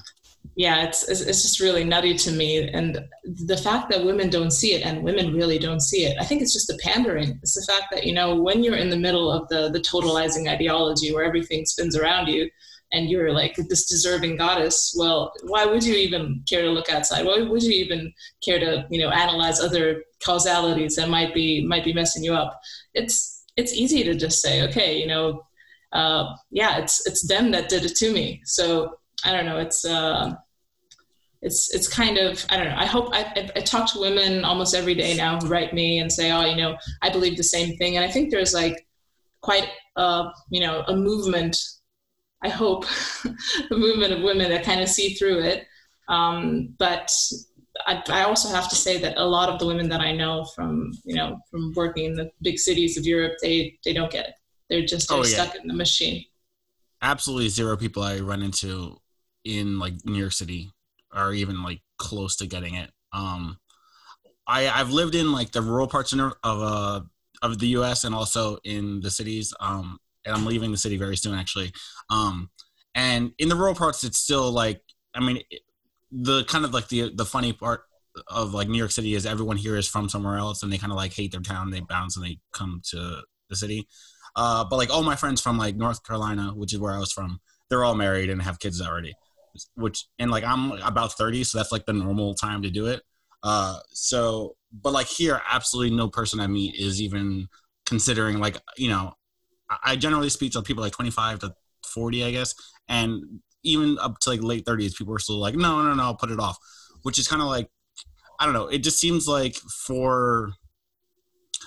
[0.55, 4.51] yeah, it's, it's it's just really nutty to me, and the fact that women don't
[4.51, 6.15] see it, and women really don't see it.
[6.19, 7.39] I think it's just the pandering.
[7.41, 10.49] It's the fact that you know when you're in the middle of the the totalizing
[10.49, 12.49] ideology where everything spins around you,
[12.93, 14.95] and you're like this deserving goddess.
[14.97, 17.25] Well, why would you even care to look outside?
[17.25, 21.83] Why would you even care to you know analyze other causalities that might be might
[21.83, 22.59] be messing you up?
[22.93, 25.43] It's it's easy to just say, okay, you know,
[25.91, 28.41] uh, yeah, it's it's them that did it to me.
[28.45, 29.57] So I don't know.
[29.57, 30.35] It's uh,
[31.41, 32.77] it's it's kind of I don't know.
[32.77, 36.11] I hope I, I, talk to women almost every day now who write me and
[36.11, 38.87] say, oh, you know, I believe the same thing, and I think there's like
[39.41, 41.57] quite uh, you know a movement.
[42.43, 42.85] I hope
[43.71, 45.65] a movement of women that kind of see through it.
[46.07, 47.11] Um, but
[47.87, 50.45] I, I also have to say that a lot of the women that I know
[50.55, 54.27] from you know from working in the big cities of Europe, they they don't get
[54.29, 54.35] it.
[54.69, 55.45] They're just they're Oh, yeah.
[55.45, 56.25] stuck in the machine.
[57.01, 58.97] absolutely zero people I run into
[59.43, 60.71] in like New York City
[61.11, 62.91] are even like close to getting it.
[63.11, 63.57] Um,
[64.47, 67.01] I I've lived in like the rural parts of of uh
[67.41, 68.03] of the U.S.
[68.03, 69.53] and also in the cities.
[69.59, 71.71] Um, and I'm leaving the city very soon, actually.
[72.09, 72.49] Um,
[72.95, 74.81] and in the rural parts, it's still like,
[75.15, 75.41] I mean,
[76.11, 77.81] the kind of like the the funny part
[78.27, 80.91] of like New York City is everyone here is from somewhere else, and they kind
[80.91, 81.71] of like hate their town.
[81.71, 83.87] They bounce and they come to the city.
[84.35, 87.11] Uh, but like all my friends from like North Carolina, which is where I was
[87.11, 89.13] from, they're all married and have kids already.
[89.75, 93.01] Which and like I'm about 30, so that's like the normal time to do it.
[93.43, 97.47] Uh, so, but like here, absolutely no person I meet is even
[97.85, 99.13] considering like you know,
[99.83, 101.55] I generally speak to people like 25 to
[101.85, 102.55] 40, I guess,
[102.87, 106.15] and even up to like late 30s, people are still like, no, no, no, I'll
[106.15, 106.57] put it off,
[107.03, 107.69] which is kind of like,
[108.39, 108.67] I don't know.
[108.67, 110.53] It just seems like for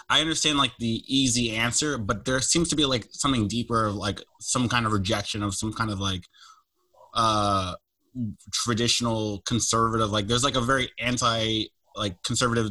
[0.08, 4.20] I understand like the easy answer, but there seems to be like something deeper, like
[4.40, 6.22] some kind of rejection of some kind of like
[7.14, 7.74] uh
[8.52, 10.10] traditional conservative.
[10.10, 11.64] Like there's like a very anti
[11.94, 12.70] like conservative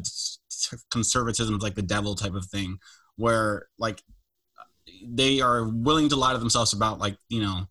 [0.91, 2.77] conservatism, like the devil type of thing,
[3.15, 4.01] where like
[5.07, 7.67] they are willing to lie to themselves about like you know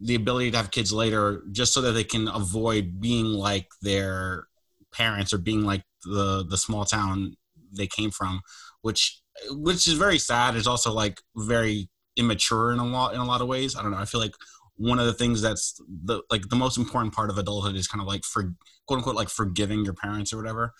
[0.00, 4.46] the ability to have kids later just so that they can avoid being like their
[4.92, 7.36] parents or being like the the small town
[7.74, 8.40] they came from
[8.82, 10.56] which which is very sad.
[10.56, 13.74] It's also like very immature in a lot in a lot of ways.
[13.74, 13.98] I don't know.
[13.98, 14.34] I feel like
[14.76, 18.02] one of the things that's the like the most important part of adulthood is kind
[18.02, 18.54] of like for
[18.86, 20.72] quote unquote like forgiving your parents or whatever.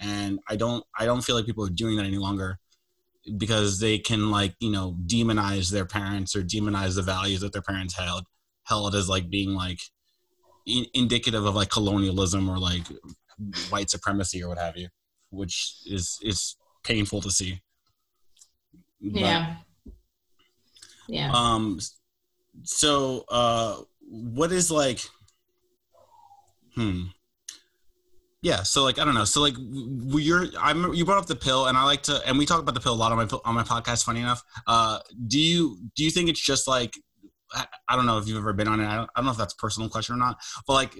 [0.00, 2.58] And I don't I don't feel like people are doing that any longer
[3.36, 7.62] because they can like you know demonize their parents or demonize the values that their
[7.62, 8.24] parents held
[8.64, 9.80] held as like being like
[10.66, 12.86] in, indicative of like colonialism or like
[13.68, 14.88] white supremacy or what have you
[15.30, 17.60] which is is painful to see.
[19.00, 19.56] But, yeah.
[21.08, 21.32] Yeah.
[21.32, 21.80] Um.
[22.62, 25.00] So, uh, what is like?
[26.74, 27.04] Hmm.
[28.42, 28.62] Yeah.
[28.62, 29.24] So, like, I don't know.
[29.24, 32.46] So, like, you're I'm you brought up the pill, and I like to, and we
[32.46, 34.04] talk about the pill a lot on my on my podcast.
[34.04, 34.42] Funny enough.
[34.66, 36.94] Uh, do you do you think it's just like
[37.88, 38.86] I don't know if you've ever been on it.
[38.86, 40.38] I don't, I don't, know if that's a personal question or not.
[40.66, 40.94] But like,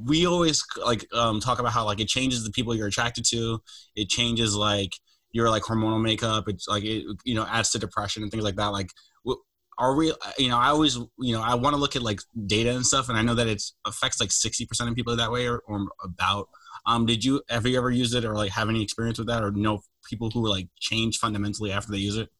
[0.00, 3.60] we always like um, talk about how like it changes the people you're attracted to.
[3.96, 4.92] It changes like
[5.32, 6.44] your like hormonal makeup.
[6.48, 8.68] It's like it, you know, adds to depression and things like that.
[8.68, 8.90] Like,
[9.78, 12.70] are we, you know, I always, you know, I want to look at like data
[12.70, 15.48] and stuff, and I know that it affects like sixty percent of people that way,
[15.48, 16.48] or, or about.
[16.86, 19.42] Um, did you have you ever used it, or like have any experience with that,
[19.44, 22.30] or know people who like change fundamentally after they use it?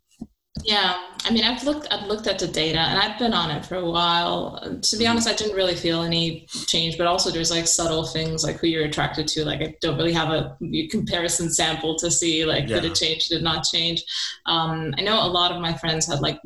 [0.64, 3.64] Yeah, I mean, I've looked, I've looked at the data, and I've been on it
[3.64, 4.78] for a while.
[4.80, 8.42] To be honest, I didn't really feel any change, but also there's like subtle things
[8.42, 9.44] like who you're attracted to.
[9.44, 10.56] Like I don't really have a
[10.90, 12.80] comparison sample to see like yeah.
[12.80, 14.02] did it change, did it not change.
[14.46, 16.40] Um, I know a lot of my friends had like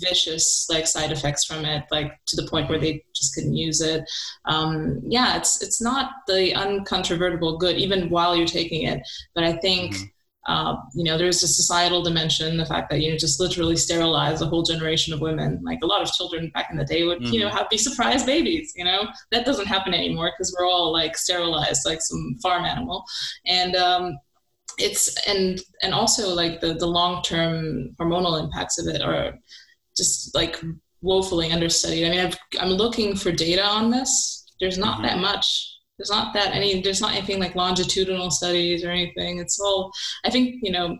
[0.00, 3.80] vicious like side effects from it, like to the point where they just couldn't use
[3.80, 4.04] it.
[4.46, 9.00] Um, yeah, it's it's not the uncontrovertible good even while you're taking it,
[9.34, 9.94] but I think.
[9.94, 10.04] Mm-hmm
[10.46, 14.42] uh, you know, there's a societal dimension, the fact that, you know, just literally sterilize
[14.42, 15.60] a whole generation of women.
[15.64, 17.32] Like a lot of children back in the day would, mm-hmm.
[17.32, 17.56] you know, mm-hmm.
[17.56, 21.82] have be surprise babies, you know, that doesn't happen anymore because we're all like sterilized
[21.86, 23.04] like some farm animal.
[23.46, 24.18] And, um,
[24.78, 29.38] it's and and also like the the long-term hormonal impacts of it are
[29.96, 30.60] just like
[31.00, 35.06] woefully understudied i mean i am looking for data on this there's not mm-hmm.
[35.06, 39.38] that much there's not that any there's not anything like longitudinal studies or anything.
[39.38, 39.92] It's all
[40.24, 40.96] i think you know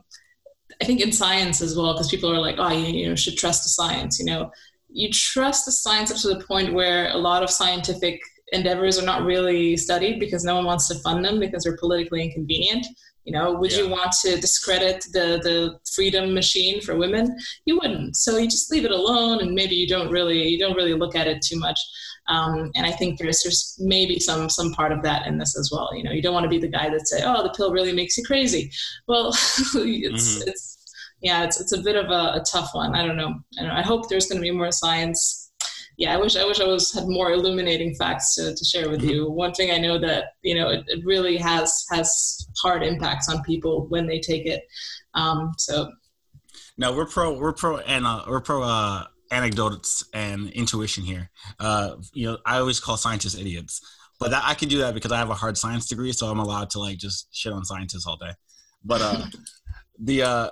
[0.81, 3.37] i think in science as well because people are like oh you, you know should
[3.37, 4.51] trust the science you know.
[4.97, 8.21] You trust the science up to the point where a lot of scientific
[8.53, 12.23] endeavors are not really studied because no one wants to fund them because they're politically
[12.23, 12.87] inconvenient
[13.25, 13.53] you know.
[13.55, 13.79] Would yeah.
[13.79, 17.37] you want to discredit the the freedom machine for women?
[17.65, 18.17] You wouldn't.
[18.17, 21.17] So you just leave it alone and maybe you don't really you don't really look
[21.17, 21.81] at it too much
[22.29, 25.71] um, and I think there's there's maybe some some part of that in this as
[25.73, 25.91] well.
[25.95, 27.93] You know, you don't want to be the guy that say, "Oh, the pill really
[27.93, 28.71] makes you crazy."
[29.07, 30.49] Well, it's mm-hmm.
[30.49, 30.79] it's
[31.21, 32.95] yeah, it's it's a bit of a, a tough one.
[32.95, 33.35] I don't know.
[33.59, 33.75] I, don't know.
[33.75, 35.53] I hope there's going to be more science.
[35.99, 39.01] Yeah, I wish I wish I was had more illuminating facts to, to share with
[39.01, 39.11] mm-hmm.
[39.11, 39.31] you.
[39.31, 43.43] One thing I know that you know it, it really has has hard impacts on
[43.43, 44.63] people when they take it.
[45.15, 45.93] Um, so
[46.77, 47.39] no, we're pro.
[47.39, 49.05] We're pro, and uh, we're pro uh,
[49.35, 51.31] anecdotes and intuition here.
[51.59, 53.81] Uh, you know, I always call scientists idiots,
[54.21, 56.39] but that, I can do that because I have a hard science degree, so I'm
[56.39, 58.33] allowed to like just shit on scientists all day.
[58.85, 59.27] But uh,
[59.99, 60.51] the uh,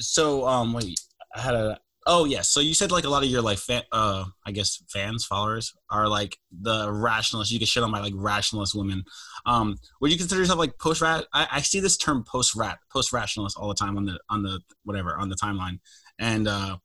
[0.00, 0.98] so um, wait,
[1.34, 3.82] I had a oh yes, so you said like a lot of your like fan,
[3.92, 7.52] uh, I guess fans, followers are like the rationalists.
[7.52, 9.04] You get shit on by like rationalist women.
[9.46, 11.26] Um, would you consider yourself like post rat?
[11.32, 14.42] I, I see this term post rat, post rationalist all the time on the on
[14.42, 15.78] the whatever on the timeline,
[16.18, 16.76] and uh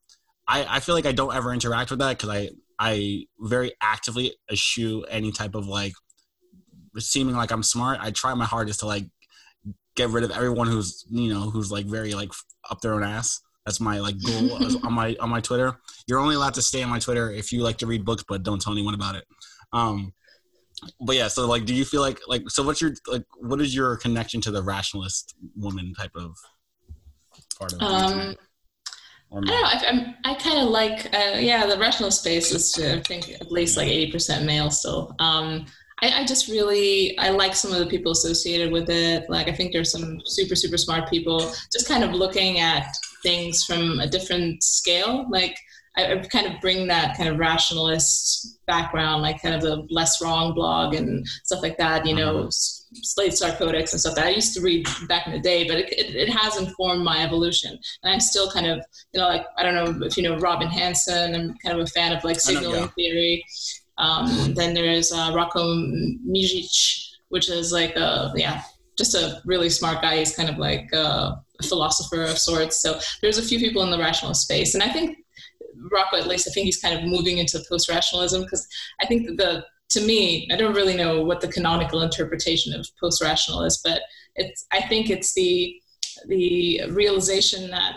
[0.50, 4.34] I, I feel like I don't ever interact with that because I I very actively
[4.52, 5.94] eschew any type of like
[6.98, 8.00] seeming like I'm smart.
[8.02, 9.06] I try my hardest to like
[9.96, 12.32] get rid of everyone who's you know who's like very like
[12.70, 13.42] up their own ass.
[13.66, 15.78] That's my like goal on my on my Twitter.
[16.08, 18.42] You're only allowed to stay on my Twitter if you like to read books, but
[18.42, 19.26] don't tell anyone about it.
[19.72, 20.14] Um,
[21.00, 22.64] but yeah, so like, do you feel like like so?
[22.64, 23.26] What's your like?
[23.38, 26.36] What is your connection to the rationalist woman type of
[27.60, 27.82] part of?
[27.82, 28.36] Um,
[29.32, 29.54] I don't know.
[29.54, 33.52] I, I kind of like, uh, yeah, the rational space is, to, I think, at
[33.52, 35.16] least like 80% male still.
[35.20, 35.66] Um,
[36.02, 39.30] I, I, just really, I like some of the people associated with it.
[39.30, 41.40] Like, I think there's some super, super smart people
[41.72, 42.88] just kind of looking at
[43.22, 45.28] things from a different scale.
[45.30, 45.58] Like,
[45.96, 50.22] I, I kind of bring that kind of rationalist background, like kind of the Less
[50.22, 52.79] Wrong blog and stuff like that, you know, mm-hmm.
[52.94, 55.78] Slate Star Codex and stuff that I used to read back in the day, but
[55.78, 57.78] it, it, it, has informed my evolution.
[58.04, 58.80] And I'm still kind of,
[59.14, 61.88] you know, like, I don't know if you know Robin Hanson, I'm kind of a
[61.88, 62.88] fan of like signaling know, yeah.
[62.96, 63.46] theory.
[63.98, 68.64] Um, then there's uh, Roko Mijic, which is like a, yeah,
[68.98, 70.18] just a really smart guy.
[70.18, 72.82] He's kind of like a philosopher of sorts.
[72.82, 74.74] So there's a few people in the rationalist space.
[74.74, 75.18] And I think
[75.94, 78.68] Roko, at least, I think he's kind of moving into post rationalism because
[79.02, 83.22] I think the to me, I don't really know what the canonical interpretation of post
[83.22, 84.02] rational is, but
[84.36, 85.76] it's I think it's the
[86.28, 87.96] the realization that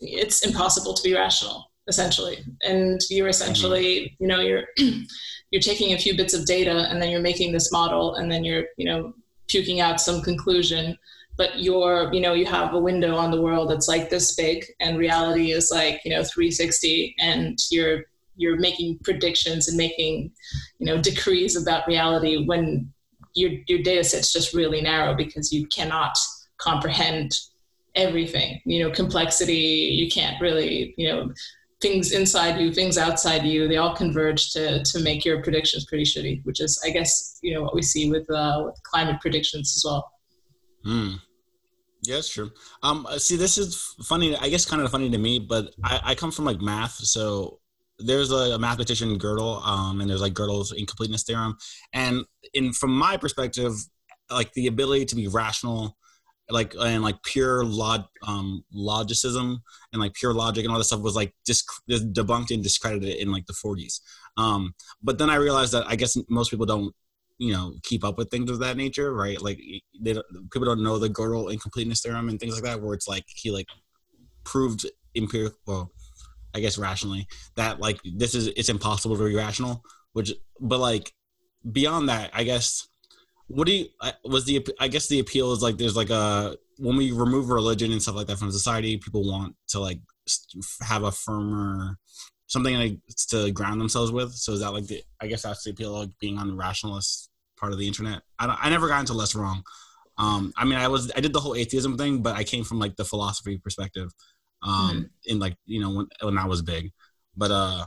[0.00, 4.22] it's impossible to be rational essentially and you're essentially mm-hmm.
[4.22, 4.64] you know you're
[5.50, 8.44] you're taking a few bits of data and then you're making this model and then
[8.44, 9.12] you're you know
[9.48, 10.96] puking out some conclusion
[11.36, 14.64] but you're you know you have a window on the world that's like this big
[14.80, 18.04] and reality is like you know 360 and you're
[18.36, 20.30] you're making predictions and making
[20.78, 22.90] you know decrees about reality when
[23.34, 26.16] your your data set's just really narrow because you cannot
[26.58, 27.38] comprehend
[27.96, 29.54] everything you know complexity
[29.98, 31.32] you can't really you know
[31.80, 36.04] things inside you things outside you they all converge to to make your predictions pretty
[36.04, 39.74] shitty which is i guess you know what we see with uh with climate predictions
[39.76, 40.10] as well
[40.84, 41.14] Hmm.
[42.02, 42.50] Yeah, it's true.
[42.82, 44.36] Um, uh, see, this is funny.
[44.36, 47.60] I guess kind of funny to me, but I, I come from like math, so
[48.04, 51.56] there's a, a mathematician Gödel, um, and there's like Gödel's incompleteness theorem,
[51.92, 53.74] and in from my perspective,
[54.30, 55.96] like the ability to be rational,
[56.48, 59.58] like and like pure log, um, logicism
[59.92, 63.30] and like pure logic and all that stuff was like just debunked and discredited in
[63.30, 64.00] like the 40s.
[64.36, 66.94] Um, but then I realized that I guess most people don't
[67.38, 69.40] you know keep up with things of that nature, right?
[69.40, 69.58] Like
[70.00, 73.08] they don't, people don't know the Gödel incompleteness theorem and things like that, where it's
[73.08, 73.66] like he like
[74.44, 74.86] proved
[75.16, 75.92] empirical, well,
[76.54, 79.84] I guess rationally that like this is it's impossible to be rational.
[80.12, 81.12] Which, but like
[81.70, 82.88] beyond that, I guess
[83.46, 83.86] what do you
[84.24, 87.92] was the I guess the appeal is like there's like a when we remove religion
[87.92, 90.00] and stuff like that from society, people want to like
[90.82, 91.98] have a firmer
[92.46, 94.32] something like to ground themselves with.
[94.32, 97.30] So is that like the I guess that's the appeal of being on the rationalist
[97.56, 98.22] part of the internet.
[98.38, 99.62] I, I never got into less wrong.
[100.18, 102.78] Um, I mean, I was I did the whole atheism thing, but I came from
[102.78, 104.12] like the philosophy perspective,
[104.62, 105.10] um, mm.
[105.26, 106.92] in like you know when when I was big.
[107.36, 107.84] But uh,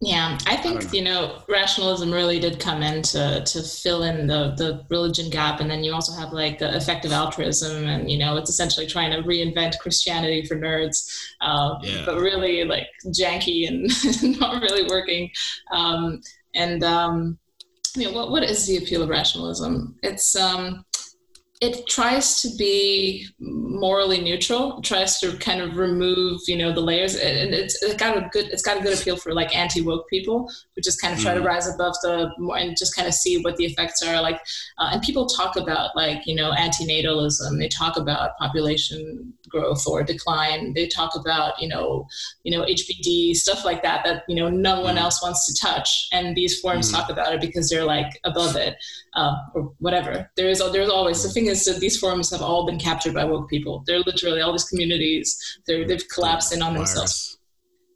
[0.00, 0.92] yeah, I think I know.
[0.92, 5.60] you know rationalism really did come in to to fill in the the religion gap,
[5.60, 9.10] and then you also have like the effective altruism, and you know it's essentially trying
[9.12, 11.08] to reinvent Christianity for nerds,
[11.40, 12.02] uh, yeah.
[12.04, 15.30] but really like janky and not really working.
[15.72, 16.20] Um,
[16.54, 17.38] and um,
[17.94, 19.96] I mean, what, what is the appeal of rationalism?
[20.02, 20.84] It's um,
[21.60, 26.80] it tries to be morally neutral it tries to kind of remove you know the
[26.80, 30.08] layers and it's, it's got a good it's got a good appeal for like anti-woke
[30.08, 31.42] people who just kind of try mm-hmm.
[31.42, 34.40] to rise above the and just kind of see what the effects are like
[34.78, 40.02] uh, and people talk about like you know antinatalism they talk about population growth or
[40.02, 42.04] decline they talk about you know
[42.42, 45.04] you know hbd stuff like that that you know no one mm-hmm.
[45.04, 47.00] else wants to touch and these forums mm-hmm.
[47.00, 48.76] talk about it because they're like above it
[49.14, 52.66] uh, or whatever there is there's always the thing is that these forums have all
[52.66, 53.82] been captured by woke people.
[53.86, 55.38] They're literally all these communities.
[55.66, 57.38] They're, they've collapsed in on themselves.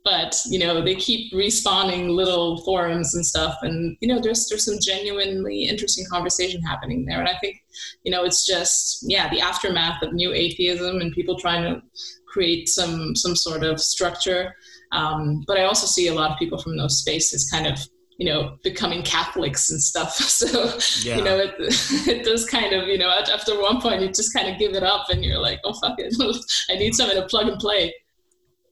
[0.05, 3.57] But you know they keep respawning little forums and stuff.
[3.63, 7.19] And you know there's there's some genuinely interesting conversation happening there.
[7.19, 7.57] And i think
[8.05, 11.83] you know it's just yeah the aftermath of new atheism and people trying to
[12.27, 14.55] create some some sort of structure.
[14.93, 17.79] Um, but i also see a lot of people from those spaces kind of
[18.19, 20.17] you know becoming catholics and stuff.
[20.39, 21.17] So yeah.
[21.17, 24.49] you know it, it does kind of you know after one point you just kind
[24.49, 26.15] of give it up and you're like oh fuck it.
[26.71, 27.95] I need something to plug and play.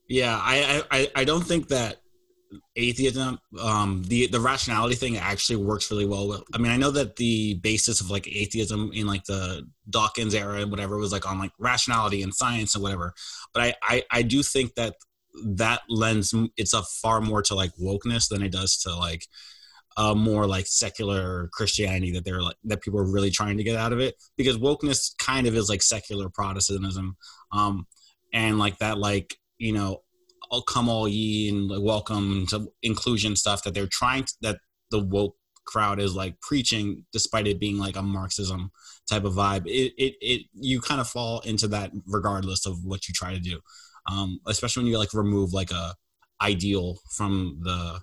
[0.07, 1.97] Yeah i i, I don't think that
[2.77, 6.91] atheism um the the rationality thing actually works really well with i mean i know
[6.91, 11.29] that the basis of like atheism in like the dawkins era and whatever was like
[11.29, 13.13] on like rationality and science and whatever.
[13.53, 14.95] But i i, I do think that
[15.45, 19.25] that lends it's a far more to like wokeness than it does to like
[19.97, 23.75] a more like secular Christianity that they're like that people are really trying to get
[23.75, 27.17] out of it because wokeness kind of is like secular Protestantism,
[27.51, 27.87] um,
[28.31, 30.03] and like that like you know,
[30.51, 34.59] I'll come all ye and like, welcome to inclusion stuff that they're trying to, that
[34.91, 35.35] the woke
[35.65, 38.71] crowd is like preaching despite it being like a Marxism
[39.09, 39.65] type of vibe.
[39.65, 43.39] It it, it you kind of fall into that regardless of what you try to
[43.39, 43.59] do,
[44.07, 45.93] um, especially when you like remove like a
[46.41, 47.99] ideal from the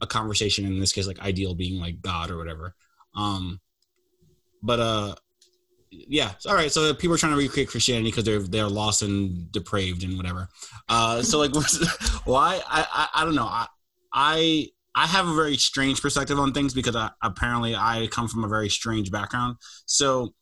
[0.00, 2.74] a conversation in this case like ideal being like god or whatever.
[3.14, 3.60] Um
[4.62, 5.14] but uh
[5.90, 9.50] yeah all right so people are trying to recreate christianity because they're they're lost and
[9.52, 10.48] depraved and whatever.
[10.88, 11.54] Uh so like
[12.24, 13.46] why I, I i don't know.
[13.46, 13.66] I
[14.12, 18.44] i i have a very strange perspective on things because I, apparently i come from
[18.44, 19.56] a very strange background.
[19.86, 20.34] So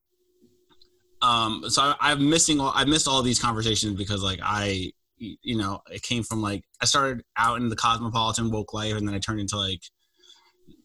[1.24, 5.56] um so I, i'm missing all i missed all these conversations because like i you
[5.56, 9.14] know, it came from like I started out in the cosmopolitan woke life, and then
[9.14, 9.80] I turned into like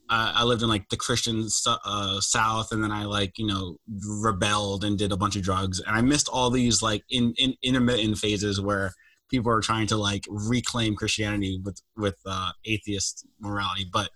[0.09, 3.77] uh, I lived in like the Christian uh, South, and then I like you know
[4.21, 7.55] rebelled and did a bunch of drugs, and I missed all these like in, in
[7.63, 8.91] intermittent phases where
[9.29, 14.09] people are trying to like reclaim Christianity with with uh, atheist morality, but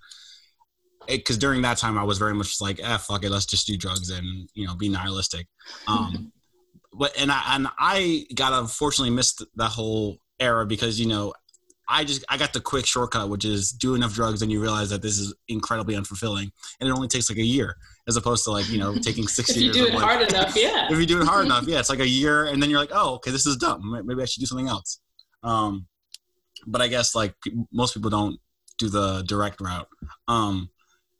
[1.08, 3.78] because during that time I was very much like, eh, fuck it, let's just do
[3.78, 5.47] drugs and you know be nihilistic.
[5.88, 6.32] Um,
[6.93, 11.34] but and I and I got unfortunately missed that whole era because you know
[11.88, 14.89] I just I got the quick shortcut, which is do enough drugs and you realize
[14.89, 17.76] that this is incredibly unfulfilling, and it only takes like a year
[18.08, 19.76] as opposed to like you know taking six if years.
[19.76, 20.88] If you do it like, hard enough, yeah.
[20.91, 22.91] If you do it hard enough, yeah, it's like a year, and then you're like,
[22.93, 24.01] oh, okay, this is dumb.
[24.06, 24.99] Maybe I should do something else.
[25.43, 25.88] Um,
[26.66, 27.36] but I guess like
[27.72, 28.39] most people don't
[28.78, 29.88] do the direct route.
[30.28, 30.70] Um,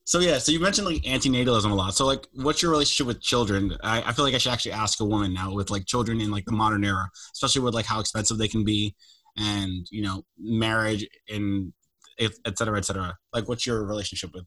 [0.06, 1.95] so yeah, so you mentioned like antinatalism a lot.
[1.95, 3.78] So like, what's your relationship with children?
[3.84, 6.32] I, I feel like I should actually ask a woman now with like children in
[6.32, 8.95] like the modern era, especially with like how expensive they can be,
[9.38, 11.74] and you know, marriage and
[12.20, 13.18] et cetera, et cetera.
[13.34, 14.45] Like, what's your relationship with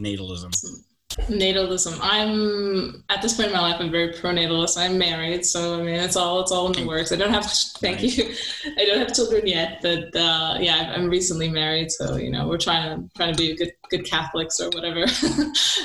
[0.00, 0.52] natalism?
[0.54, 0.80] Hmm.
[1.26, 1.98] Natalism.
[2.00, 4.78] I'm at this point in my life i'm very pro-natalist.
[4.78, 7.12] I'm married so i mean it's all it's all in the works.
[7.12, 7.44] I don't have
[7.80, 8.32] thank you.
[8.78, 12.58] I don't have children yet but uh, yeah i'm recently married so you know we're
[12.58, 15.06] trying to trying to be good good catholics or whatever.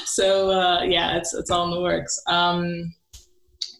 [0.05, 2.21] So uh, yeah it's it's all in the works.
[2.27, 2.93] Um,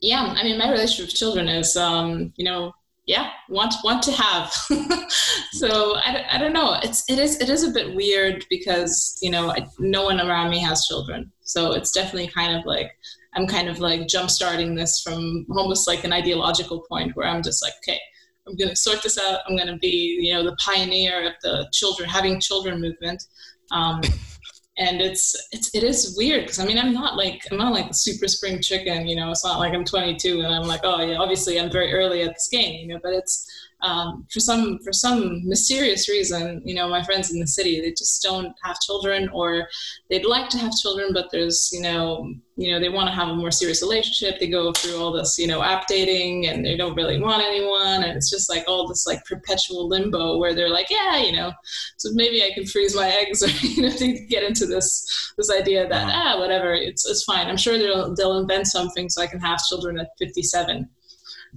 [0.02, 2.74] yeah i mean my relationship with children is um, you know
[3.06, 4.54] yeah want want to have.
[5.54, 6.80] So I, I don't know.
[6.82, 10.50] It's it is it is a bit weird because you know I, no one around
[10.50, 11.32] me has children.
[11.42, 12.92] So it's definitely kind of like
[13.36, 17.42] i'm kind of like jump starting this from almost like an ideological point where i'm
[17.42, 18.00] just like okay
[18.48, 19.40] i'm going to sort this out.
[19.48, 23.24] I'm going to be you know the pioneer of the children having children movement.
[23.72, 24.02] Um,
[24.78, 27.92] and it's it's it is weird because I mean I'm not like I'm not like
[27.92, 29.30] a super spring chicken, you know.
[29.30, 32.34] It's not like I'm 22 and I'm like, oh yeah, obviously I'm very early at
[32.34, 33.00] this game, you know.
[33.04, 33.48] But it's
[33.84, 37.92] um, for some for some mysterious reason, you know, my friends in the city they
[37.92, 39.68] just don't have children, or
[40.10, 43.28] they'd like to have children, but there's you know you know they want to have
[43.28, 44.40] a more serious relationship.
[44.40, 48.04] They go through all this you know app dating, and they don't really want anyone,
[48.04, 51.52] and it's just like all this like perpetual limbo where they're like, yeah, you know,
[51.98, 55.52] so maybe I can freeze my eggs, or you know, to get into this this
[55.52, 56.36] idea that uh-huh.
[56.36, 57.48] ah whatever, it's it's fine.
[57.48, 60.90] I'm sure they'll they'll invent something so I can have children at 57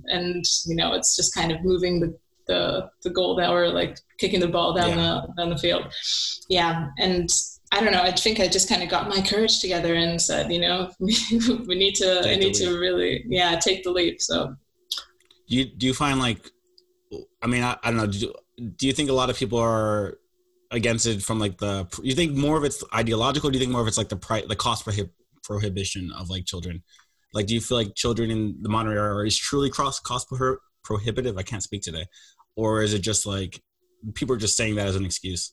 [0.06, 2.16] and you know it's just kind of moving the
[2.46, 4.96] the, the goal that we're like kicking the ball down yeah.
[5.26, 5.92] the down the field
[6.48, 7.28] yeah and
[7.72, 8.02] I don't know.
[8.02, 11.16] I think I just kind of got my courage together and said, you know, we,
[11.66, 14.22] we need to, take I need to really, yeah, take the leap.
[14.22, 14.54] So,
[15.48, 16.50] do you do you find like,
[17.42, 18.06] I mean, I, I don't know.
[18.06, 18.34] Do you,
[18.76, 20.18] do you think a lot of people are
[20.70, 21.88] against it from like the?
[22.02, 23.50] You think more of it's ideological?
[23.50, 25.10] do you think more of it's like the price, the cost prohib-
[25.42, 26.82] prohibition of like children?
[27.36, 30.56] Like, do you feel like children in the modern era is truly cross cost pro-
[30.82, 31.36] prohibitive?
[31.36, 32.06] I can't speak today,
[32.56, 33.62] or is it just like
[34.14, 35.52] people are just saying that as an excuse?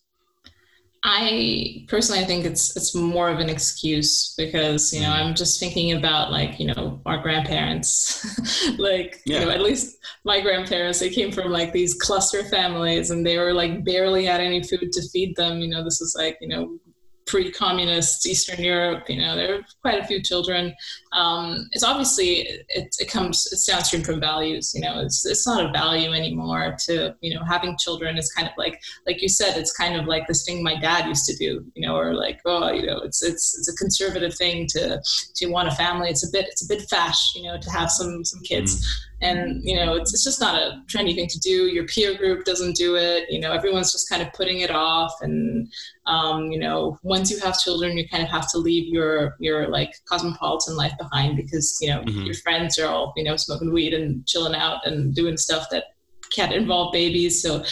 [1.03, 5.25] I personally, I think it's it's more of an excuse because you know mm.
[5.25, 8.23] I'm just thinking about like you know our grandparents,
[8.79, 9.39] like yeah.
[9.39, 13.38] you know at least my grandparents they came from like these cluster families and they
[13.38, 15.59] were like barely had any food to feed them.
[15.59, 16.77] You know this is like you know
[17.26, 19.09] pre-communist Eastern Europe.
[19.09, 20.74] You know, there are quite a few children.
[21.11, 24.74] Um, it's obviously it, it comes it's downstream from values.
[24.74, 28.47] You know, it's it's not a value anymore to you know having children is kind
[28.47, 31.36] of like like you said, it's kind of like this thing my dad used to
[31.36, 31.65] do.
[31.76, 35.01] You know, or like oh you know it's it's it's a conservative thing to
[35.36, 36.09] to want a family.
[36.09, 37.36] It's a bit it's a bit fash.
[37.36, 38.76] You know, to have some some kids.
[38.76, 41.67] Mm and you know it's, it's just not a trendy thing to do.
[41.67, 43.26] Your peer group doesn't do it.
[43.30, 45.13] You know everyone's just kind of putting it off.
[45.21, 45.71] And
[46.05, 49.69] um, you know once you have children you kind of have to leave your your
[49.69, 52.24] like cosmopolitan life behind because you know mm-hmm.
[52.24, 55.86] your friends are all you know smoking weed and chilling out and doing stuff that
[56.34, 57.41] can't involve babies.
[57.41, 57.63] So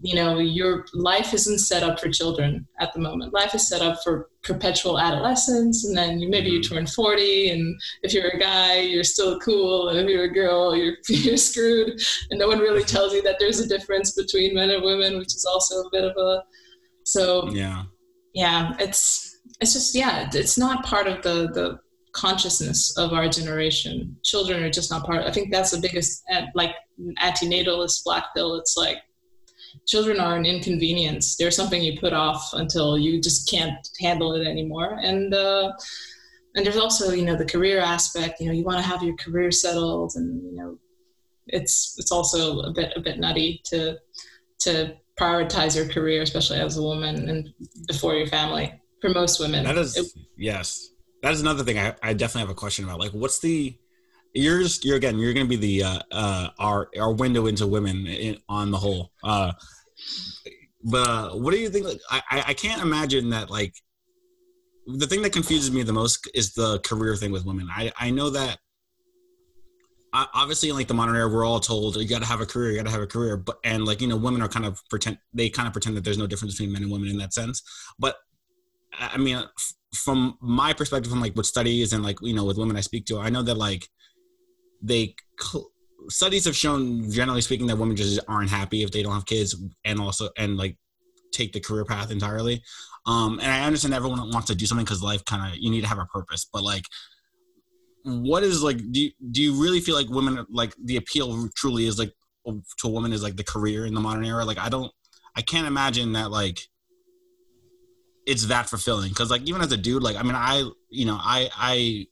[0.00, 3.32] you know your life isn't set up for children at the moment.
[3.32, 6.74] Life is set up for perpetual adolescence and then you, maybe you mm-hmm.
[6.74, 10.76] turn 40 and if you're a guy you're still cool and if you're a girl
[10.76, 12.00] you're, you're screwed.
[12.30, 15.34] And no one really tells you that there's a difference between men and women which
[15.34, 16.44] is also a bit of a
[17.04, 17.84] so yeah.
[18.34, 21.78] Yeah it's it's just yeah it's not part of the the
[22.12, 24.16] consciousness of our generation.
[24.24, 26.22] Children are just not part of, i think that's the biggest
[26.54, 26.74] like
[27.22, 28.56] antinatalist black pill.
[28.56, 28.98] It's like
[29.86, 31.36] children are an inconvenience.
[31.36, 34.98] They're something you put off until you just can't handle it anymore.
[35.02, 35.72] And uh,
[36.54, 38.40] and there's also you know the career aspect.
[38.40, 40.78] You know, you want to have your career settled, and you know,
[41.46, 43.98] it's it's also a bit a bit nutty to
[44.60, 47.48] to prioritize your career, especially as a woman and
[47.86, 48.72] before your family.
[49.00, 50.06] For most women, that is it,
[50.36, 50.90] yes.
[51.22, 53.00] That is another thing I, I definitely have a question about.
[53.00, 53.76] Like, what's the
[54.38, 57.66] you're just you're again you're going to be the uh, uh, our our window into
[57.66, 59.12] women in, on the whole.
[59.22, 59.52] Uh,
[60.84, 61.86] but uh, what do you think?
[61.86, 63.74] Like, I I can't imagine that like
[64.86, 67.68] the thing that confuses me the most is the career thing with women.
[67.74, 68.58] I I know that
[70.12, 72.70] obviously in like the modern era we're all told you got to have a career
[72.70, 74.80] you got to have a career but and like you know women are kind of
[74.88, 77.34] pretend they kind of pretend that there's no difference between men and women in that
[77.34, 77.62] sense
[77.98, 78.16] but
[78.98, 79.42] i mean
[79.94, 83.04] from my perspective from like what studies and like you know with women i speak
[83.04, 83.88] to i know that like
[84.82, 85.14] they
[86.08, 89.56] studies have shown generally speaking that women just aren't happy if they don't have kids
[89.84, 90.76] and also and like
[91.32, 92.62] take the career path entirely.
[93.06, 95.82] Um and i understand everyone wants to do something because life kind of you need
[95.82, 96.84] to have a purpose but like
[98.04, 101.86] what is like do you, do you really feel like women like the appeal truly
[101.86, 102.12] is like
[102.46, 104.44] to a woman is like the career in the modern era?
[104.44, 104.90] Like i don't
[105.36, 106.60] i can't imagine that like
[108.26, 109.08] it's that fulfilling.
[109.08, 112.06] Because like even as a dude like i mean i you know i i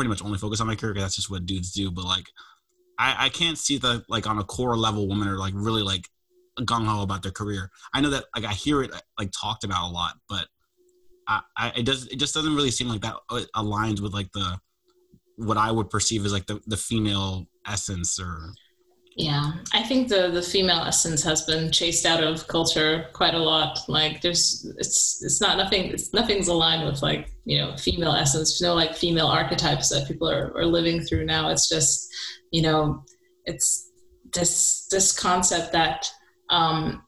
[0.00, 1.90] pretty much only focus on my career because that's just what dudes do.
[1.90, 2.24] But like,
[2.98, 6.08] I, I can't see that like on a core level, women are like really like
[6.60, 7.70] gung ho about their career.
[7.92, 10.46] I know that like I hear it like talked about a lot, but
[11.28, 14.32] I, I it does it just doesn't really seem like that uh, aligns with like
[14.32, 14.58] the
[15.36, 18.54] what I would perceive as like the the female essence or
[19.20, 23.38] yeah, I think the the female essence has been chased out of culture quite a
[23.38, 23.78] lot.
[23.86, 28.62] Like there's it's it's not nothing it's nothing's aligned with like, you know, female essence.
[28.62, 31.50] No like female archetypes that people are, are living through now.
[31.50, 32.08] It's just,
[32.50, 33.04] you know,
[33.44, 33.90] it's
[34.32, 36.10] this this concept that
[36.48, 37.02] um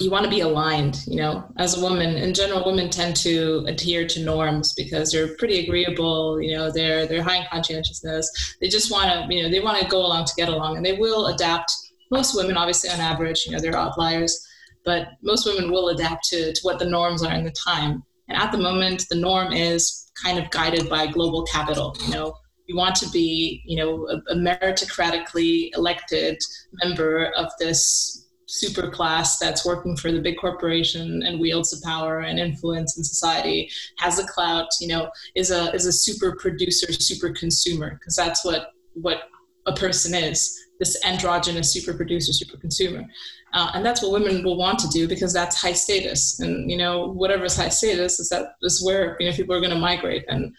[0.00, 1.44] you want to be aligned you know?
[1.58, 6.40] As a woman in general women tend to adhere to norms because they're pretty agreeable
[6.40, 8.56] you know they're they're high in conscientiousness.
[8.60, 10.84] They just want to you know they want to go along to get along and
[10.84, 11.72] they will adapt.
[12.10, 14.46] Most women obviously on average you know they're outliers
[14.84, 18.02] but most women will adapt to, to what the norms are in the time.
[18.28, 22.34] And at the moment the norm is kind of guided by global capital you know?
[22.66, 26.38] You want to be you know a, a meritocratically elected
[26.82, 32.20] member of this super class that's working for the big corporation and wields the power
[32.20, 36.92] and influence in society has a clout you know is a is a super producer
[36.92, 39.28] super consumer because that's what what
[39.66, 43.04] a person is this androgynous super producer super consumer.
[43.52, 46.40] Uh, and that's what women will want to do because that's high status.
[46.40, 49.74] And you know whatever high status is that is where you know people are going
[49.74, 50.24] to migrate.
[50.28, 50.52] And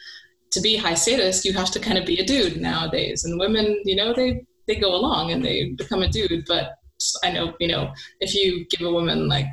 [0.52, 3.26] to be high status you have to kind of be a dude nowadays.
[3.26, 6.78] And women you know they they go along and they become a dude but
[7.24, 9.46] I know, you know, if you give a woman like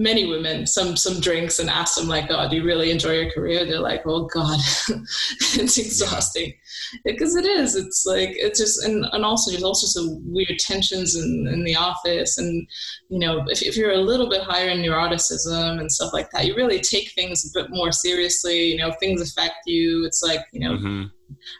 [0.00, 3.30] many women some some drinks and ask them like, "Oh, do you really enjoy your
[3.30, 4.58] career?" They're like, "Oh God,
[4.88, 6.54] it's exhausting,"
[7.04, 7.76] because it is.
[7.76, 11.76] It's like it's just and, and also there's also some weird tensions in, in the
[11.76, 12.66] office, and
[13.10, 16.46] you know, if, if you're a little bit higher in neuroticism and stuff like that,
[16.46, 18.72] you really take things a bit more seriously.
[18.72, 20.76] You know, things affect you, it's like you know.
[20.76, 21.04] Mm-hmm.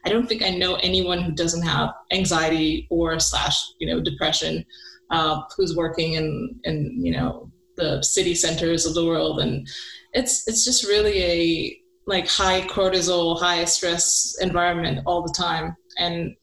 [0.05, 4.65] I don't think I know anyone who doesn't have anxiety or slash you know depression
[5.11, 9.67] uh, who's working in in you know the city centers of the world, and
[10.13, 16.35] it's it's just really a like high cortisol, high stress environment all the time, and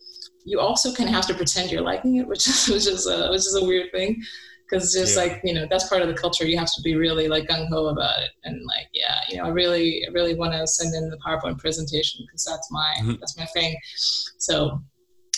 [0.46, 3.30] you also kind of have to pretend you're liking it, which is which is a,
[3.30, 4.22] which is a weird thing.
[4.70, 5.24] Because just yeah.
[5.24, 6.46] like you know that's part of the culture.
[6.46, 8.32] You have to be really like gung-ho about it.
[8.44, 11.58] And like yeah you know i really I really want to send in the powerpoint
[11.60, 13.14] presentation because that's my mm-hmm.
[13.20, 13.78] that's my thing.
[14.38, 14.82] So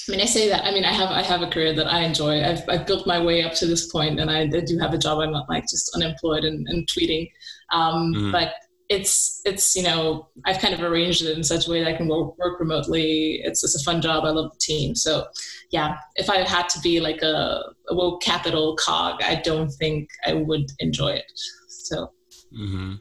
[0.10, 0.66] I mean, I say that.
[0.66, 2.44] I mean, I have I have a career that I enjoy.
[2.44, 4.98] I've, I've built my way up to this point, and I, I do have a
[4.98, 5.20] job.
[5.20, 7.32] I'm not like just unemployed and, and tweeting,
[7.72, 8.32] um, mm-hmm.
[8.32, 8.54] but
[8.90, 11.96] it's it's you know I've kind of arranged it in such a way that I
[11.96, 13.42] can work, work remotely.
[13.44, 14.26] It's it's a fun job.
[14.26, 14.96] I love the team.
[14.96, 15.28] So
[15.70, 20.10] yeah, if I had to be like a, a woke capital cog, I don't think
[20.26, 21.32] I would enjoy it.
[21.68, 22.12] So.
[22.52, 22.96] Mm-hmm.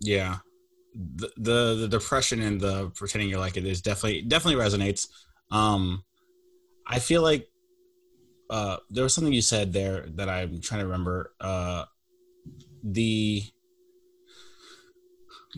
[0.00, 0.38] Yeah,
[0.94, 5.08] the, the the depression and the pretending you like it is definitely definitely resonates.
[5.50, 6.04] Um,
[6.86, 7.48] I feel like
[8.50, 11.32] uh, there was something you said there that I'm trying to remember.
[11.40, 11.84] Uh,
[12.82, 13.42] the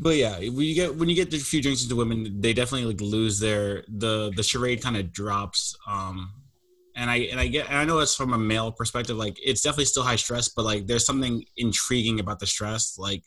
[0.00, 2.86] but yeah, when you get when you get a few drinks into women, they definitely
[2.86, 5.76] like lose their the the charade kind of drops.
[5.86, 6.32] Um,
[6.94, 9.62] and I and I get and I know it's from a male perspective, like it's
[9.62, 12.96] definitely still high stress, but like there's something intriguing about the stress.
[12.98, 13.22] Like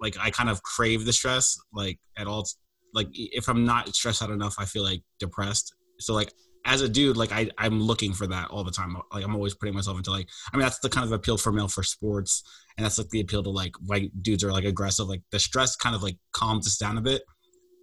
[0.00, 2.46] like I kind of crave the stress, like at all.
[2.92, 5.74] Like if I'm not stressed out enough, I feel like depressed.
[5.98, 6.32] So like
[6.64, 8.96] as a dude, like I, I'm looking for that all the time.
[9.12, 11.52] Like I'm always putting myself into like, I mean, that's the kind of appeal for
[11.52, 12.42] male for sports.
[12.76, 15.08] And that's like the appeal to like white dudes are like aggressive.
[15.08, 17.22] Like the stress kind of like calms us down a bit.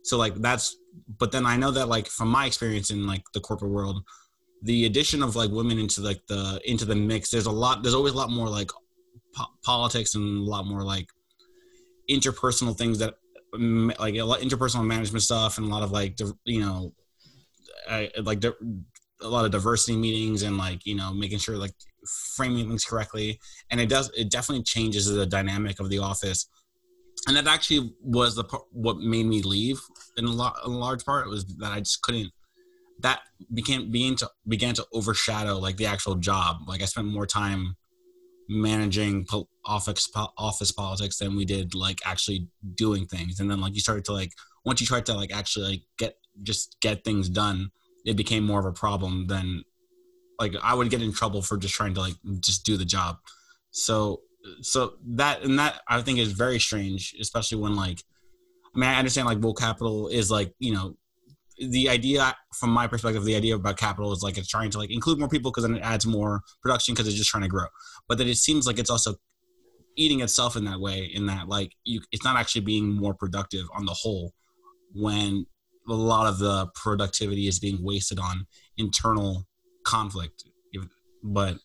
[0.04, 0.78] So like that's,
[1.18, 4.02] but then I know that like from my experience in like the corporate world,
[4.64, 7.96] the addition of like women into like the, into the mix, there's a lot, there's
[7.96, 8.72] always a lot more like
[9.36, 11.08] po- politics and a lot more like
[12.10, 13.16] interpersonal things that
[13.54, 16.94] like a lot interpersonal management stuff and a lot of like, you know,
[17.90, 18.44] I, like
[19.22, 21.74] a lot of diversity meetings and like you know making sure like
[22.36, 23.40] framing things correctly.
[23.70, 26.48] And it does it definitely changes the dynamic of the office.
[27.28, 29.80] And that actually was the what made me leave
[30.18, 32.32] in a, lot, in large part was that i just couldn't
[33.00, 33.20] that
[33.54, 36.58] became began to began to overshadow like the actual job.
[36.68, 37.76] Like i spent more time
[38.50, 39.26] managing
[39.64, 44.04] office office politics than we did like actually doing things and then like you started
[44.04, 44.32] to like
[44.66, 47.72] once you tried to like actually like get just get things done,
[48.06, 49.64] it became more of a problem than
[50.40, 53.18] like I would get in trouble for just trying to like just do the job.
[53.72, 54.22] So
[54.62, 58.04] so that and that I think is very strange, especially when like
[58.76, 60.96] I mean I understand like woke capital is like you know
[61.60, 64.92] the idea from my perspective the idea about capital is like it's trying to like
[64.92, 67.66] include more people because then it adds more production because it's just trying to grow
[68.08, 69.16] but that it seems like it's also
[69.96, 73.66] eating itself in that way in that like you it's not actually being more productive
[73.76, 74.34] on the whole
[74.94, 75.46] when
[75.90, 78.46] a lot of the productivity is being wasted on
[78.78, 79.48] internal
[79.84, 80.44] conflict.
[81.24, 81.58] But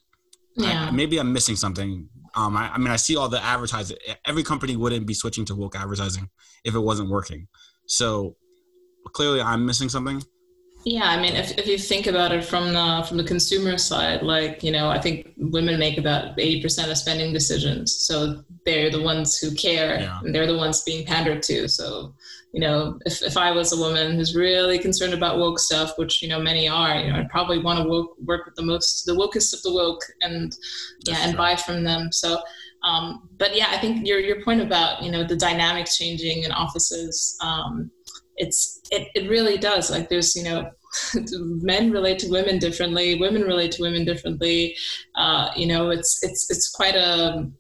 [0.57, 0.87] yeah.
[0.89, 2.09] I, maybe I'm missing something.
[2.35, 3.97] Um, I, I, mean, I see all the advertising.
[4.27, 6.31] Every company wouldn't be switching to woke advertising
[6.65, 7.47] if it wasn't working.
[7.87, 8.37] So
[9.15, 10.23] clearly, I'm missing something.
[10.85, 14.23] Yeah, I mean, if, if you think about it from the from the consumer side,
[14.23, 18.05] like you know, I think women make about eighty percent of spending decisions.
[18.07, 20.21] So they're the ones who care, yeah.
[20.23, 21.69] and they're the ones being pandered to.
[21.69, 22.15] So
[22.55, 26.23] you know, if, if I was a woman who's really concerned about woke stuff, which,
[26.23, 29.07] you know, many are, you know, I'd probably want to woke, work with the most,
[29.07, 30.53] the wokest of the woke and,
[31.05, 32.12] That's yeah, and buy from them.
[32.12, 32.39] So,
[32.85, 36.53] um, but yeah, I think your, your point about, you know, the dynamics changing in
[36.53, 37.91] offices, um,
[38.37, 39.91] it's, it, it really does.
[39.91, 40.70] Like there's, you know,
[41.32, 44.76] men relate to women differently, women relate to women differently.
[45.14, 47.51] Uh, you know, it's, it's, it's quite a,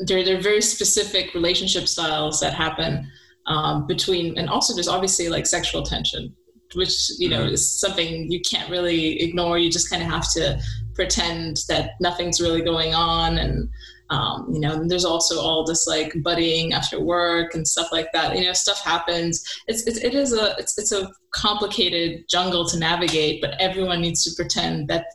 [0.00, 3.10] there, there are very specific relationship styles that happen
[3.46, 6.34] um, between and also there's obviously like sexual tension
[6.74, 7.54] which you know mm-hmm.
[7.54, 10.58] is something you can't really ignore you just kind of have to
[10.94, 13.68] pretend that nothing's really going on and
[14.10, 18.36] um, you know there's also all this like buddying after work and stuff like that.
[18.36, 19.42] You know stuff happens.
[19.66, 24.22] It's, it's it is a it's, it's a complicated jungle to navigate but everyone needs
[24.24, 25.06] to pretend that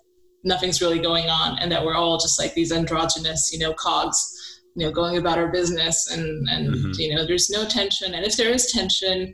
[0.44, 4.62] nothing's really going on and that we're all just like these androgynous you know cogs
[4.76, 6.92] you know going about our business and and mm-hmm.
[7.00, 8.14] you know there's no tension.
[8.14, 9.34] And if there is tension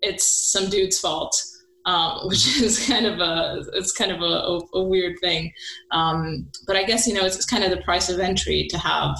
[0.00, 1.40] it's some dude's fault
[1.84, 5.52] um, which is kind of a it's kind of a, a, a weird thing
[5.90, 8.78] um, but i guess you know it's, it's, kind of the price of entry to
[8.78, 9.16] have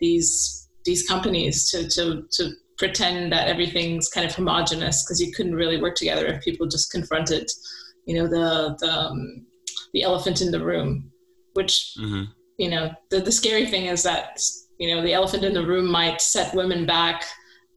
[0.00, 5.54] these these companies to to to pretend that everything's kind of homogenous because you couldn't
[5.54, 7.50] really work together if people just confronted
[8.06, 9.44] you know the the um,
[9.92, 11.10] the elephant in the room
[11.54, 12.24] which mm-hmm.
[12.56, 14.40] you know the, the scary thing is that
[14.78, 17.24] you know the elephant in the room might set women back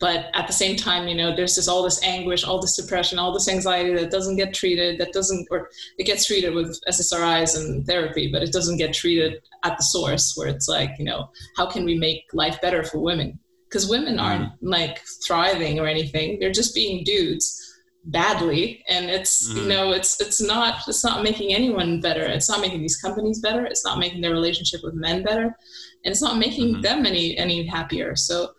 [0.02, 3.18] but at the same time you know there's this all this anguish all this depression
[3.18, 7.56] all this anxiety that doesn't get treated that doesn't or it gets treated with ssris
[7.58, 11.30] and therapy but it doesn't get treated at the source where it's like you know
[11.56, 13.40] how can we make life better for women?
[13.70, 14.58] Because women aren't mm.
[14.62, 16.40] like thriving or anything.
[16.40, 17.58] They're just being dudes
[18.06, 18.84] badly.
[18.90, 19.62] And it's mm.
[19.62, 22.24] you know it's it's not it's not making anyone better.
[22.24, 23.66] It's not making these companies better.
[23.66, 25.56] It's not making their relationship with men better.
[26.04, 26.82] And it's not making mm-hmm.
[26.82, 28.16] them any any happier.
[28.16, 28.52] So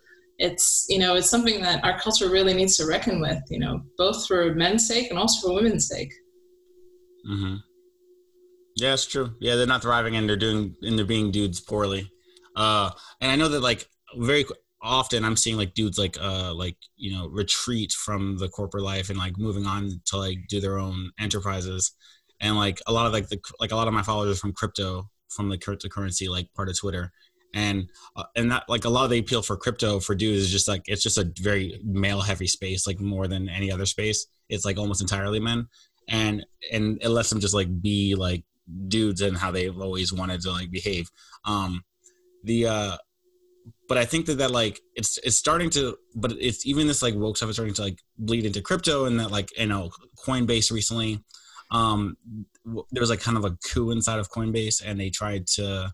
[0.43, 3.81] it's you know it's something that our culture really needs to reckon with you know
[3.97, 6.13] both for men's sake and also for women's sake.
[7.29, 7.55] Mm-hmm.
[8.75, 9.33] yeah it's true.
[9.39, 12.11] Yeah they're not thriving and they're doing and they're being dudes poorly.
[12.57, 12.91] Uh
[13.21, 13.87] and i know that like
[14.17, 14.45] very
[14.81, 19.09] often i'm seeing like dudes like uh like you know retreat from the corporate life
[19.09, 21.93] and like moving on to like do their own enterprises.
[22.41, 25.09] And like a lot of like the like a lot of my followers from crypto
[25.29, 27.11] from the cryptocurrency like part of twitter
[27.53, 30.51] and uh, and that like a lot of the appeal for crypto for dudes is
[30.51, 34.27] just like it's just a very male heavy space like more than any other space
[34.49, 35.67] it's like almost entirely men
[36.07, 38.43] and and it lets them just like be like
[38.87, 41.09] dudes and how they've always wanted to like behave.
[41.45, 41.83] Um,
[42.43, 42.97] the uh,
[43.87, 47.15] but I think that that like it's it's starting to, but it's even this like
[47.15, 49.91] woke stuff is starting to like bleed into crypto and that like you know
[50.25, 51.23] Coinbase recently,
[51.71, 52.17] um,
[52.65, 55.91] there was like kind of a coup inside of Coinbase and they tried to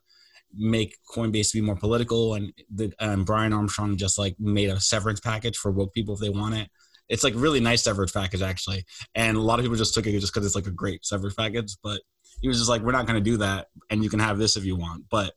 [0.55, 5.19] make Coinbase be more political and the and Brian Armstrong just like made a severance
[5.19, 6.69] package for woke people if they want it.
[7.07, 8.85] It's like really nice severance package actually,
[9.15, 11.35] and a lot of people just took it just because it's like a great severance
[11.35, 11.75] package.
[11.83, 12.01] But
[12.41, 14.57] he was just like, we're not going to do that, and you can have this
[14.57, 15.05] if you want.
[15.09, 15.33] But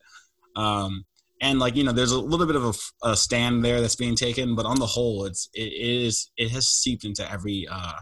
[0.54, 1.04] um,
[1.40, 2.64] and like you know, there's a little bit of
[3.02, 6.50] a, a stand there that's being taken, but on the whole, it's it is it
[6.50, 7.94] has seeped into every uh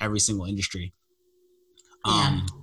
[0.00, 0.94] every single industry.
[2.06, 2.59] Um, yeah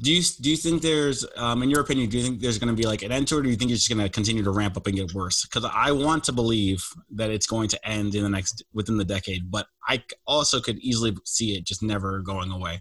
[0.00, 2.74] do you do you think there's um, in your opinion do you think there's going
[2.74, 4.10] to be like an end to it or do you think it's just going to
[4.10, 5.44] continue to ramp up and get worse?
[5.44, 9.04] Because i want to believe that it's going to end in the next within the
[9.04, 12.80] decade but i also could easily see it just never going away.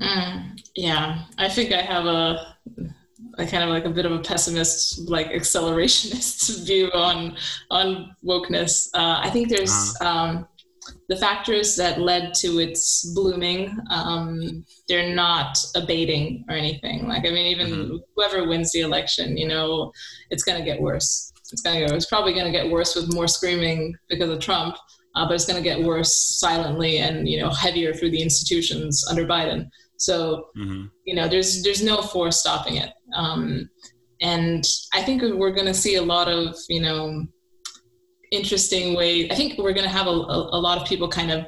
[0.00, 1.24] Mm, yeah.
[1.38, 2.54] I think i have a,
[3.38, 7.36] a kind of like a bit of a pessimist like accelerationist view on
[7.68, 8.88] on wokeness.
[8.94, 10.08] Uh, i think there's uh-huh.
[10.08, 10.48] um,
[11.08, 17.08] the factors that led to its blooming, um, they're not abating or anything.
[17.08, 17.96] Like, I mean, even mm-hmm.
[18.16, 19.92] whoever wins the election, you know,
[20.30, 21.32] it's going to get worse.
[21.52, 21.94] It's going to get.
[21.94, 24.76] It's probably going to get worse with more screaming because of Trump,
[25.16, 29.04] uh, but it's going to get worse silently and you know heavier through the institutions
[29.10, 29.68] under Biden.
[29.96, 30.86] So, mm-hmm.
[31.04, 32.90] you know, there's there's no force stopping it.
[33.14, 33.68] Um,
[34.20, 34.64] and
[34.94, 37.26] I think we're going to see a lot of you know
[38.30, 39.30] interesting way.
[39.30, 41.46] I think we're going to have a, a, lot of people kind of,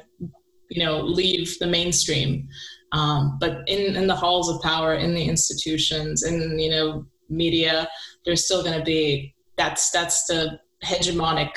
[0.69, 2.47] you know, leave the mainstream.
[2.91, 7.89] Um, but in, in the halls of power, in the institutions, in, you know, media,
[8.25, 11.51] there's still going to be, that's, that's the hegemonic,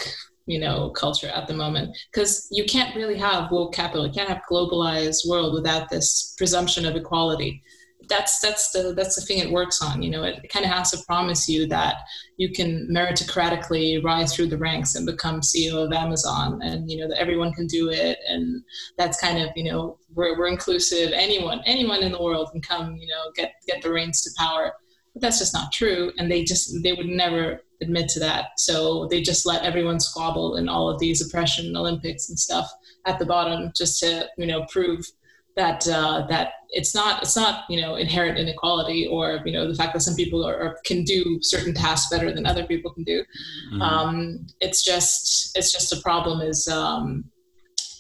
[0.47, 1.97] you know, culture at the moment.
[2.13, 4.07] Because you can't really have woke capital.
[4.07, 7.63] You can't have globalized world without this presumption of equality
[8.09, 10.71] that's that's the that's the thing it works on you know it, it kind of
[10.71, 11.97] has to promise you that
[12.37, 17.09] you can meritocratically rise through the ranks and become ceo of amazon and you know
[17.09, 18.63] that everyone can do it and
[18.97, 21.13] that's kind of you know we're, we're inclusive.
[21.13, 24.73] Anyone anyone in the world can come you know get get the reins to power.
[25.13, 28.59] But that's just not true and they just they would never admit to that.
[28.59, 32.69] So they just let everyone squabble in all of these oppression olympics and stuff
[33.07, 35.07] at the bottom just to you know prove
[35.55, 39.75] that uh, that it's not it's not you know inherent inequality or you know the
[39.75, 43.03] fact that some people are, are can do certain tasks better than other people can
[43.03, 43.25] do.
[43.73, 43.83] Mm-hmm.
[43.83, 47.25] Um, it's just it's just a problem is um,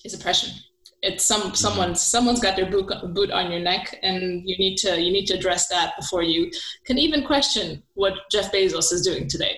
[0.04, 0.50] is oppression.
[1.02, 1.54] It's some mm-hmm.
[1.54, 5.26] someone's someone's got their boot, boot on your neck, and you need to you need
[5.26, 6.50] to address that before you
[6.84, 9.56] can even question what Jeff Bezos is doing today.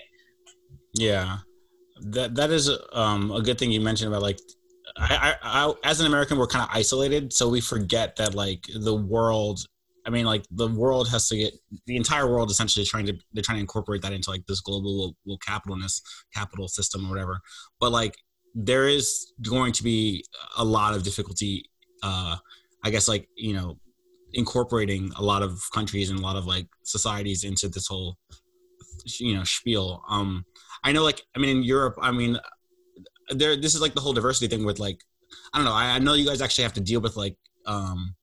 [0.95, 1.39] Yeah,
[2.03, 4.39] that that is um, a good thing you mentioned about like
[5.01, 8.95] I, I, as an American, we're kind of isolated, so we forget that like the
[8.95, 9.61] world.
[10.07, 11.55] I mean, like the world has to get
[11.87, 15.15] the entire world essentially trying to they're trying to incorporate that into like this global
[15.27, 16.03] will capitalist
[16.35, 17.41] capital system or whatever.
[17.79, 18.17] But like
[18.55, 20.25] there is going to be
[20.57, 21.65] a lot of difficulty.
[22.03, 22.37] Uh,
[22.85, 23.79] I guess like you know
[24.33, 28.17] incorporating a lot of countries and a lot of like societies into this whole
[29.21, 30.03] you know spiel.
[30.09, 30.45] Um,
[30.85, 32.39] I know like I mean in Europe, I mean
[33.31, 35.03] there this is like the whole diversity thing with like
[35.53, 35.73] I don't know.
[35.73, 38.15] I, I know you guys actually have to deal with like um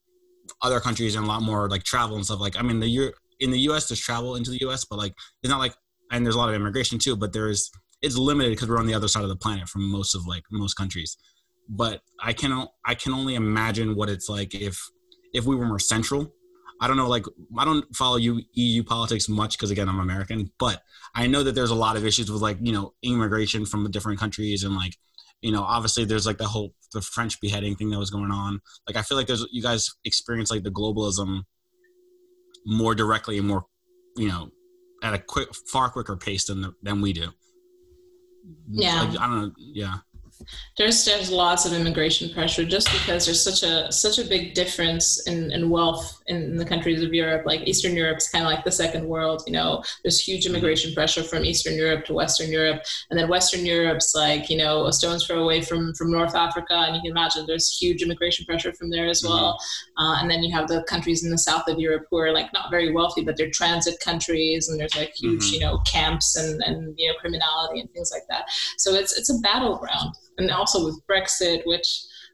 [0.62, 2.40] other countries and a lot more like travel and stuff.
[2.40, 3.88] Like I mean the year in the U.S.
[3.88, 4.86] there's travel into the U.S.
[4.86, 5.76] but like it's not like
[6.12, 7.16] and there's a lot of immigration too.
[7.16, 7.70] But there's
[8.02, 10.44] it's limited because we're on the other side of the planet from most of like
[10.52, 11.18] most countries.
[11.68, 14.80] But I can I can only imagine what it's like if
[15.34, 16.34] if we were more central.
[16.82, 17.26] I don't know, like
[17.58, 20.82] I don't follow you EU politics much because again I'm American, but
[21.14, 24.20] I know that there's a lot of issues with like you know immigration from different
[24.20, 24.98] countries and like
[25.42, 28.60] you know obviously there's like the whole the French beheading thing that was going on.
[28.88, 31.44] Like I feel like there's you guys experience like the globalism
[32.66, 33.66] more directly and more
[34.18, 34.50] you know
[35.04, 37.30] at a quick far quicker pace than the, than we do.
[38.70, 39.52] Yeah, like, I don't know.
[39.58, 39.98] Yeah,
[40.78, 45.26] there's there's lots of immigration pressure just because there's such a such a big difference
[45.28, 47.46] in, in wealth in, the countries of Europe.
[47.46, 49.44] Like Eastern Europe is kind of like the second world.
[49.48, 53.66] You know, there's huge immigration pressure from Eastern Europe to Western Europe, and then Western
[53.66, 57.12] Europe's like you know a stone's throw away from from North Africa, and you can
[57.12, 59.58] imagine there's huge immigration pressure from there as well.
[59.98, 60.04] Mm-hmm.
[60.04, 62.52] Uh, and then you have the countries in the south of Europe who are like
[62.54, 65.54] not very wealthy, but they're transit countries, and there's like huge mm-hmm.
[65.54, 68.46] you know camps and and you know criminality and things like that.
[68.78, 71.88] So it's it's a battleground and also with Brexit, which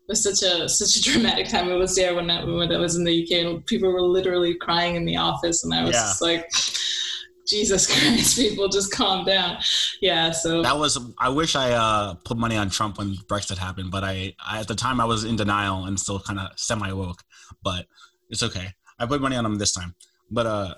[0.08, 1.70] was such a such a dramatic time.
[1.70, 4.56] It was there when I, when I was in the UK, and people were literally
[4.56, 6.02] crying in the office, and I was yeah.
[6.02, 6.49] just like.
[7.47, 9.58] Jesus Christ, people just calm down.
[9.99, 10.97] Yeah, so that was.
[11.20, 14.70] I wish I uh, put money on Trump when Brexit happened, but I, I at
[14.70, 17.22] the time I was in denial and still kind of semi woke.
[17.62, 17.88] But
[18.30, 18.70] it's okay.
[18.99, 19.95] I put money on him this time.
[20.30, 20.76] But uh,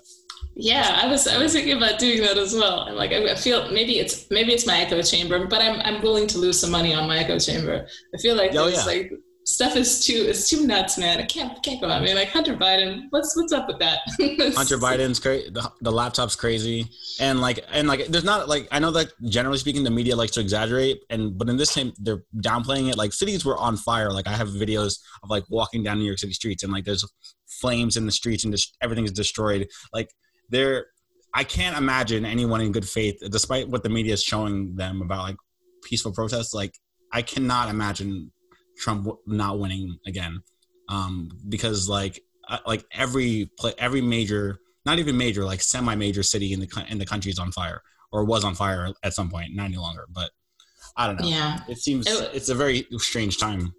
[0.56, 2.82] yeah, I was I was thinking about doing that as well.
[2.82, 6.28] I'm like I feel maybe it's maybe it's my echo chamber, but I'm I'm willing
[6.28, 7.88] to lose some money on my echo chamber.
[8.14, 8.84] I feel like oh, yeah.
[8.84, 9.12] like
[9.45, 11.20] stuff is too it's too nuts, man.
[11.20, 12.01] I can't can't go on.
[12.01, 13.99] I mean, like Hunter Biden, what's what's up with that?
[14.56, 15.49] Hunter Biden's crazy.
[15.49, 16.88] The, the laptop's crazy,
[17.20, 20.34] and like and like there's not like I know that generally speaking the media likes
[20.34, 22.97] to exaggerate, and but in this time they're downplaying it.
[22.97, 24.12] Like cities were on fire.
[24.12, 27.06] Like I have videos of like walking down New York City streets, and like there's
[27.47, 29.68] flames in the streets, and just everything is destroyed.
[29.91, 30.10] Like
[30.50, 30.88] they're
[31.34, 35.24] I can't imagine anyone in good faith, despite what the media is showing them about
[35.24, 35.36] like
[35.84, 36.54] peaceful protests.
[36.54, 36.78] Like
[37.12, 38.32] I cannot imagine
[38.78, 40.41] Trump not winning again,
[40.89, 46.60] um, because like uh, like every every major, not even major, like semi-major city in
[46.60, 47.82] the in the country is on fire
[48.12, 50.06] or was on fire at some point, not any longer.
[50.12, 50.30] But
[50.96, 51.28] I don't know.
[51.28, 53.74] Yeah, it seems it, it's a very strange time.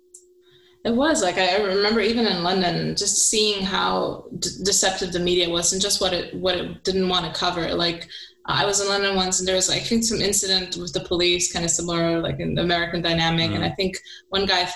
[0.85, 5.49] It was like I remember even in London, just seeing how d- deceptive the media
[5.49, 7.73] was and just what it what it didn't want to cover.
[7.75, 8.09] Like
[8.47, 11.01] I was in London once, and there was like, I think some incident with the
[11.01, 13.51] police, kind of similar, like in the American dynamic.
[13.51, 13.57] Mm.
[13.57, 13.97] And I think
[14.29, 14.69] one guy,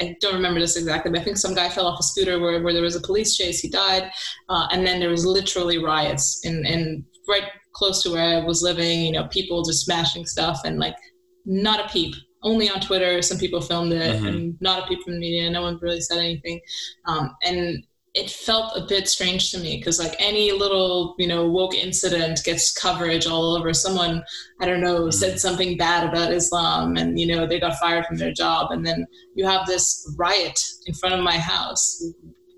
[0.00, 2.62] I don't remember this exactly, but I think some guy fell off a scooter where,
[2.62, 3.60] where there was a police chase.
[3.60, 4.10] He died,
[4.48, 7.44] uh, and then there was literally riots in, in right
[7.74, 9.02] close to where I was living.
[9.02, 10.96] You know, people just smashing stuff, and like
[11.44, 12.14] not a peep.
[12.42, 14.26] Only on Twitter, some people filmed it, mm-hmm.
[14.26, 15.50] and not a peep from the media.
[15.50, 16.60] No one really said anything,
[17.06, 17.84] um, and
[18.14, 22.40] it felt a bit strange to me because like any little you know woke incident
[22.44, 24.22] gets coverage all over someone
[24.60, 25.10] i don't know mm-hmm.
[25.10, 28.84] said something bad about islam and you know they got fired from their job and
[28.84, 32.04] then you have this riot in front of my house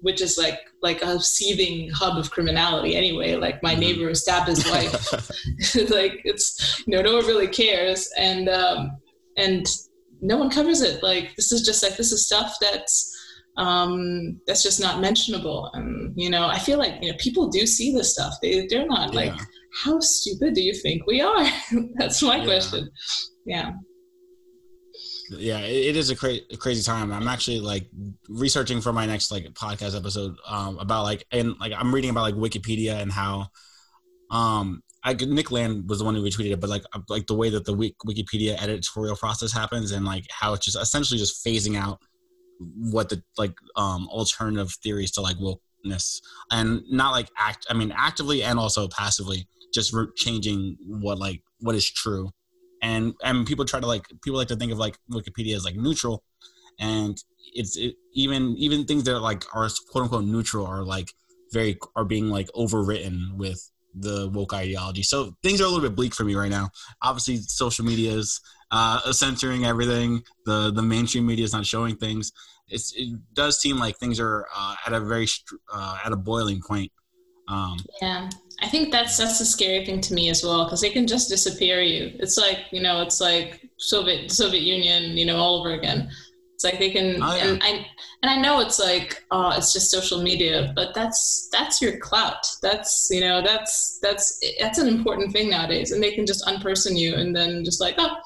[0.01, 3.80] which is like like a seething hub of criminality anyway like my mm-hmm.
[3.80, 5.12] neighbor stabbed his wife
[5.91, 8.91] like it's you know no one really cares and um
[9.37, 9.66] and
[10.20, 13.14] no one covers it like this is just like this is stuff that's
[13.57, 15.70] um, that's just not mentionable.
[15.74, 18.35] And you know, I feel like you know people do see this stuff.
[18.43, 19.20] They they're not yeah.
[19.20, 19.41] like,
[19.82, 21.47] how stupid do you think we are?
[21.95, 22.45] that's my yeah.
[22.45, 22.91] question.
[23.47, 23.72] Yeah.
[25.30, 27.11] Yeah, it is a, cra- a, crazy time.
[27.11, 27.89] I'm actually like
[28.28, 32.22] researching for my next like podcast episode um, about like and like I'm reading about
[32.22, 33.49] like Wikipedia and how
[34.30, 37.50] um I Nick Land was the one who retweeted it, but like like the way
[37.50, 42.00] that the Wikipedia editorial process happens and like how it's just essentially just phasing out
[42.59, 46.20] what the like um alternative theories to like wokeness
[46.52, 51.74] and not like act i mean actively and also passively just changing what like what
[51.74, 52.30] is true.
[52.80, 55.74] And and people try to like people like to think of like wikipedia as like
[55.74, 56.22] neutral
[56.78, 57.16] and
[57.55, 61.12] it's it, even even things that are like are quote unquote neutral are like
[61.52, 65.95] very are being like overwritten with the woke ideology so things are a little bit
[65.95, 66.68] bleak for me right now
[67.03, 68.40] obviously social media is
[68.74, 70.22] uh, censoring everything.
[70.47, 72.32] The the mainstream media is not showing things.
[72.68, 75.28] It's, it does seem like things are uh, at a very
[75.72, 76.90] uh, at a boiling point.
[77.47, 78.30] Um, yeah,
[78.62, 81.28] I think that's that's the scary thing to me as well because they can just
[81.28, 82.16] disappear you.
[82.18, 86.11] It's like you know, it's like Soviet Soviet Union, you know, all over again.
[86.55, 87.46] It's like they can, oh, yeah.
[87.46, 87.86] and I
[88.22, 92.46] and I know it's like oh, it's just social media, but that's that's your clout.
[92.62, 96.96] That's you know, that's that's that's an important thing nowadays, and they can just unperson
[96.96, 98.16] you and then just like oh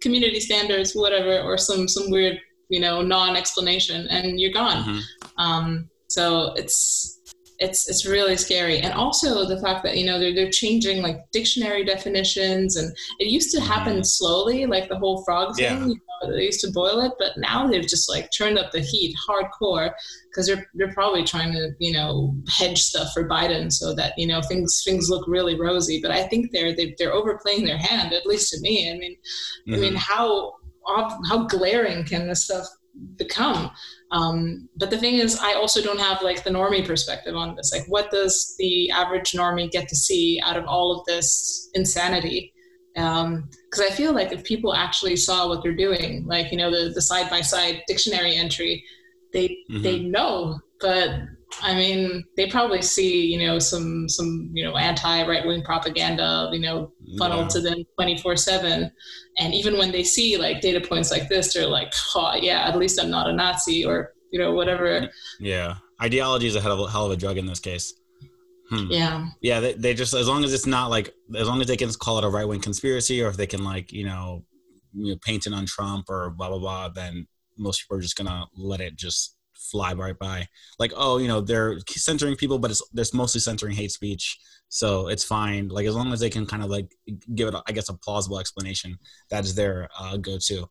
[0.00, 2.38] community standards, whatever, or some some weird
[2.70, 4.84] you know non-explanation, and you're gone.
[4.84, 5.40] Mm-hmm.
[5.40, 7.13] Um, so it's
[7.58, 11.20] it's it's really scary and also the fact that you know they're, they're changing like
[11.30, 14.02] dictionary definitions and it used to happen mm-hmm.
[14.02, 15.86] slowly like the whole frog thing yeah.
[15.86, 18.80] you know, they used to boil it but now they've just like turned up the
[18.80, 19.92] heat hardcore
[20.30, 24.26] because they're they're probably trying to you know hedge stuff for Biden so that you
[24.26, 27.64] know things things look really rosy but I think they're they, are they are overplaying
[27.66, 29.74] their hand at least to me I mean mm-hmm.
[29.74, 29.96] I mean mm-hmm.
[29.96, 30.54] how
[31.28, 32.66] how glaring can this stuff
[33.16, 33.70] become
[34.14, 37.72] um, but the thing is, I also don't have like the normie perspective on this.
[37.72, 42.52] Like, what does the average normie get to see out of all of this insanity?
[42.94, 43.48] Because um,
[43.80, 47.02] I feel like if people actually saw what they're doing, like you know the the
[47.02, 48.84] side by side dictionary entry,
[49.32, 49.82] they mm-hmm.
[49.82, 50.60] they know.
[50.80, 51.10] But
[51.62, 56.50] I mean, they probably see you know some some you know anti right wing propaganda
[56.52, 57.48] you know funneled yeah.
[57.48, 58.90] to them twenty four seven.
[59.38, 62.78] And even when they see like data points like this they're like oh yeah at
[62.78, 65.08] least i'm not a nazi or you know whatever.
[65.40, 65.76] Yeah.
[66.02, 67.94] Ideology is a hell of a, hell of a drug in this case.
[68.70, 68.86] Hmm.
[68.90, 69.26] yeah.
[69.42, 71.90] Yeah they, they just as long as it's not like as long as they can
[71.92, 74.44] call it a right-wing conspiracy or if they can like you know,
[74.92, 77.26] you know paint it on trump or blah blah blah then
[77.58, 79.36] most people are just gonna let it just
[79.70, 80.46] fly right by
[80.78, 84.38] like oh you know they're censoring people but it's they're mostly censoring hate speech
[84.74, 85.68] so it's fine.
[85.68, 86.92] Like as long as they can kind of like
[87.36, 88.98] give it, I guess, a plausible explanation.
[89.30, 90.68] That is their uh, go-to.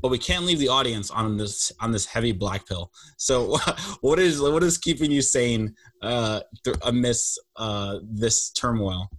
[0.00, 2.90] but we can't leave the audience on this on this heavy black pill.
[3.18, 3.58] So,
[4.00, 9.10] what is what is keeping you sane uh, th- amidst uh, this turmoil?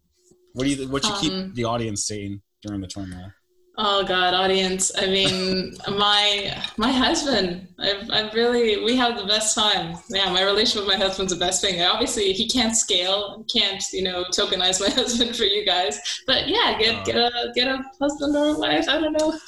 [0.54, 3.32] What do you what you keep Um, the audience sane during the turmoil?
[3.76, 4.92] Oh God, audience.
[4.96, 7.68] I mean, my my husband.
[7.80, 9.98] I've, I've really we have the best time.
[10.10, 11.82] Yeah, my relationship with my husband's the best thing.
[11.82, 16.00] Obviously, he can't scale, can't you know tokenize my husband for you guys.
[16.28, 17.04] But yeah, get Oh.
[17.06, 18.88] get a get a husband or a wife.
[18.88, 19.34] I don't know.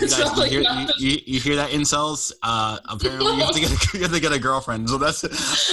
[0.00, 2.32] You, guys, you, hear, you, you, hear that incels?
[2.42, 4.88] Uh, apparently, you have, to get a, you have to get a girlfriend.
[4.88, 5.24] So that's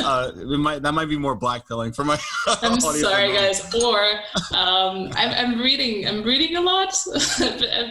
[0.02, 2.20] uh, might that might be more black pilling for my.
[2.62, 3.74] I'm sorry, guys.
[3.76, 4.02] Or
[4.54, 6.08] um, I'm, I'm reading.
[6.08, 6.94] I'm reading a lot.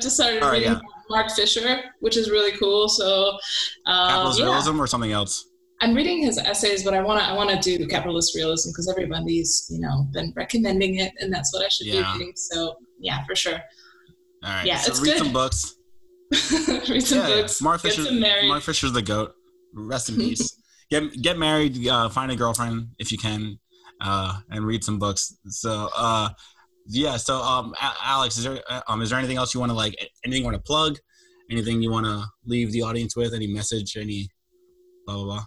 [0.01, 0.81] I've just started reading yeah.
[1.11, 2.89] Mark Fisher, which is really cool.
[2.89, 3.33] So
[3.85, 4.45] um, Capitalist yeah.
[4.47, 5.47] realism or something else?
[5.83, 7.27] I'm reading his essays, but I want to.
[7.27, 11.53] I want to do capitalist realism because everybody's you know been recommending it, and that's
[11.53, 12.13] what I should Yeah.
[12.13, 12.33] be reading.
[12.35, 13.59] So yeah, for sure.
[14.43, 14.65] All right.
[14.65, 15.19] Yeah, so it's read good.
[15.19, 15.77] some books.
[16.89, 17.27] Read some yeah.
[17.27, 17.61] books.
[17.61, 18.03] Mark Fisher.
[18.47, 19.35] Mark Fisher's the goat.
[19.75, 20.57] Rest in peace.
[20.91, 21.87] Get get married.
[21.87, 23.59] Uh, find a girlfriend if you can,
[24.01, 25.37] uh, and read some books.
[25.49, 26.31] So uh,
[26.91, 27.17] yeah.
[27.17, 29.95] So um, Alex, is there uh, um, is there anything else you want to like?
[30.25, 30.99] Anything you want to plug?
[31.51, 33.35] Anything you want to leave the audience with?
[33.35, 33.97] Any message?
[33.97, 34.29] Any
[35.07, 35.45] blah blah blah.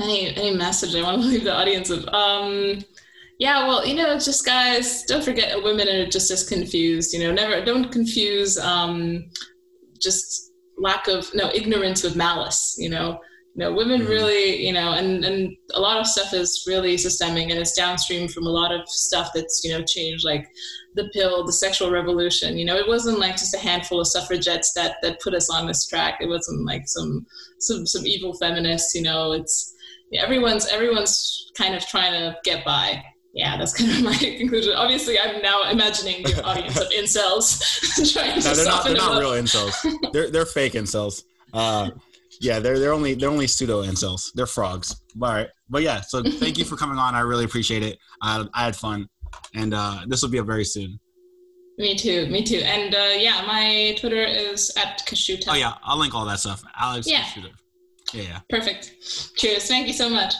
[0.00, 2.06] any any message I want to leave the audience with?
[2.08, 2.84] Um,
[3.38, 7.14] yeah, well, you know, just guys, don't forget women are just as confused.
[7.14, 9.30] You know, never don't confuse um,
[10.00, 12.76] just lack of no ignorance with malice.
[12.78, 13.18] You know,
[13.54, 14.08] you know, women Mhm.
[14.08, 18.28] really, you know, and and a lot of stuff is really systemic and it's downstream
[18.28, 20.46] from a lot of stuff that's you know changed, like
[20.94, 22.58] the pill, the sexual revolution.
[22.58, 25.66] You know, it wasn't like just a handful of suffragettes that that put us on
[25.66, 26.18] this track.
[26.20, 27.26] It wasn't like some
[27.58, 28.94] some some evil feminists.
[28.94, 29.74] You know, it's
[30.12, 33.02] yeah, everyone's everyone's kind of trying to get by.
[33.32, 34.74] Yeah, that's kind of my conclusion.
[34.74, 37.58] Obviously, I'm now imagining the audience of incels
[38.12, 38.84] trying to No, they're not.
[38.84, 39.74] They're not real incels.
[40.12, 41.24] They're they're fake incels.
[41.52, 41.90] Uh,
[42.40, 44.32] yeah, they're they're only they're only pseudo incels.
[44.34, 45.02] They're frogs.
[45.22, 46.00] All right, but yeah.
[46.00, 47.14] So thank you for coming on.
[47.14, 47.98] I really appreciate it.
[48.22, 49.08] I, I had fun,
[49.54, 50.98] and uh, this will be up very soon.
[51.76, 52.26] Me too.
[52.26, 52.58] Me too.
[52.58, 55.48] And uh, yeah, my Twitter is at Kaschuta.
[55.48, 56.62] Oh yeah, I'll link all that stuff.
[56.78, 57.06] Alex.
[57.06, 57.24] Yeah.
[57.24, 57.50] Shooter.
[58.12, 58.40] Yeah, yeah.
[58.48, 58.94] Perfect.
[59.36, 59.68] Cheers.
[59.68, 60.34] Thank you so much.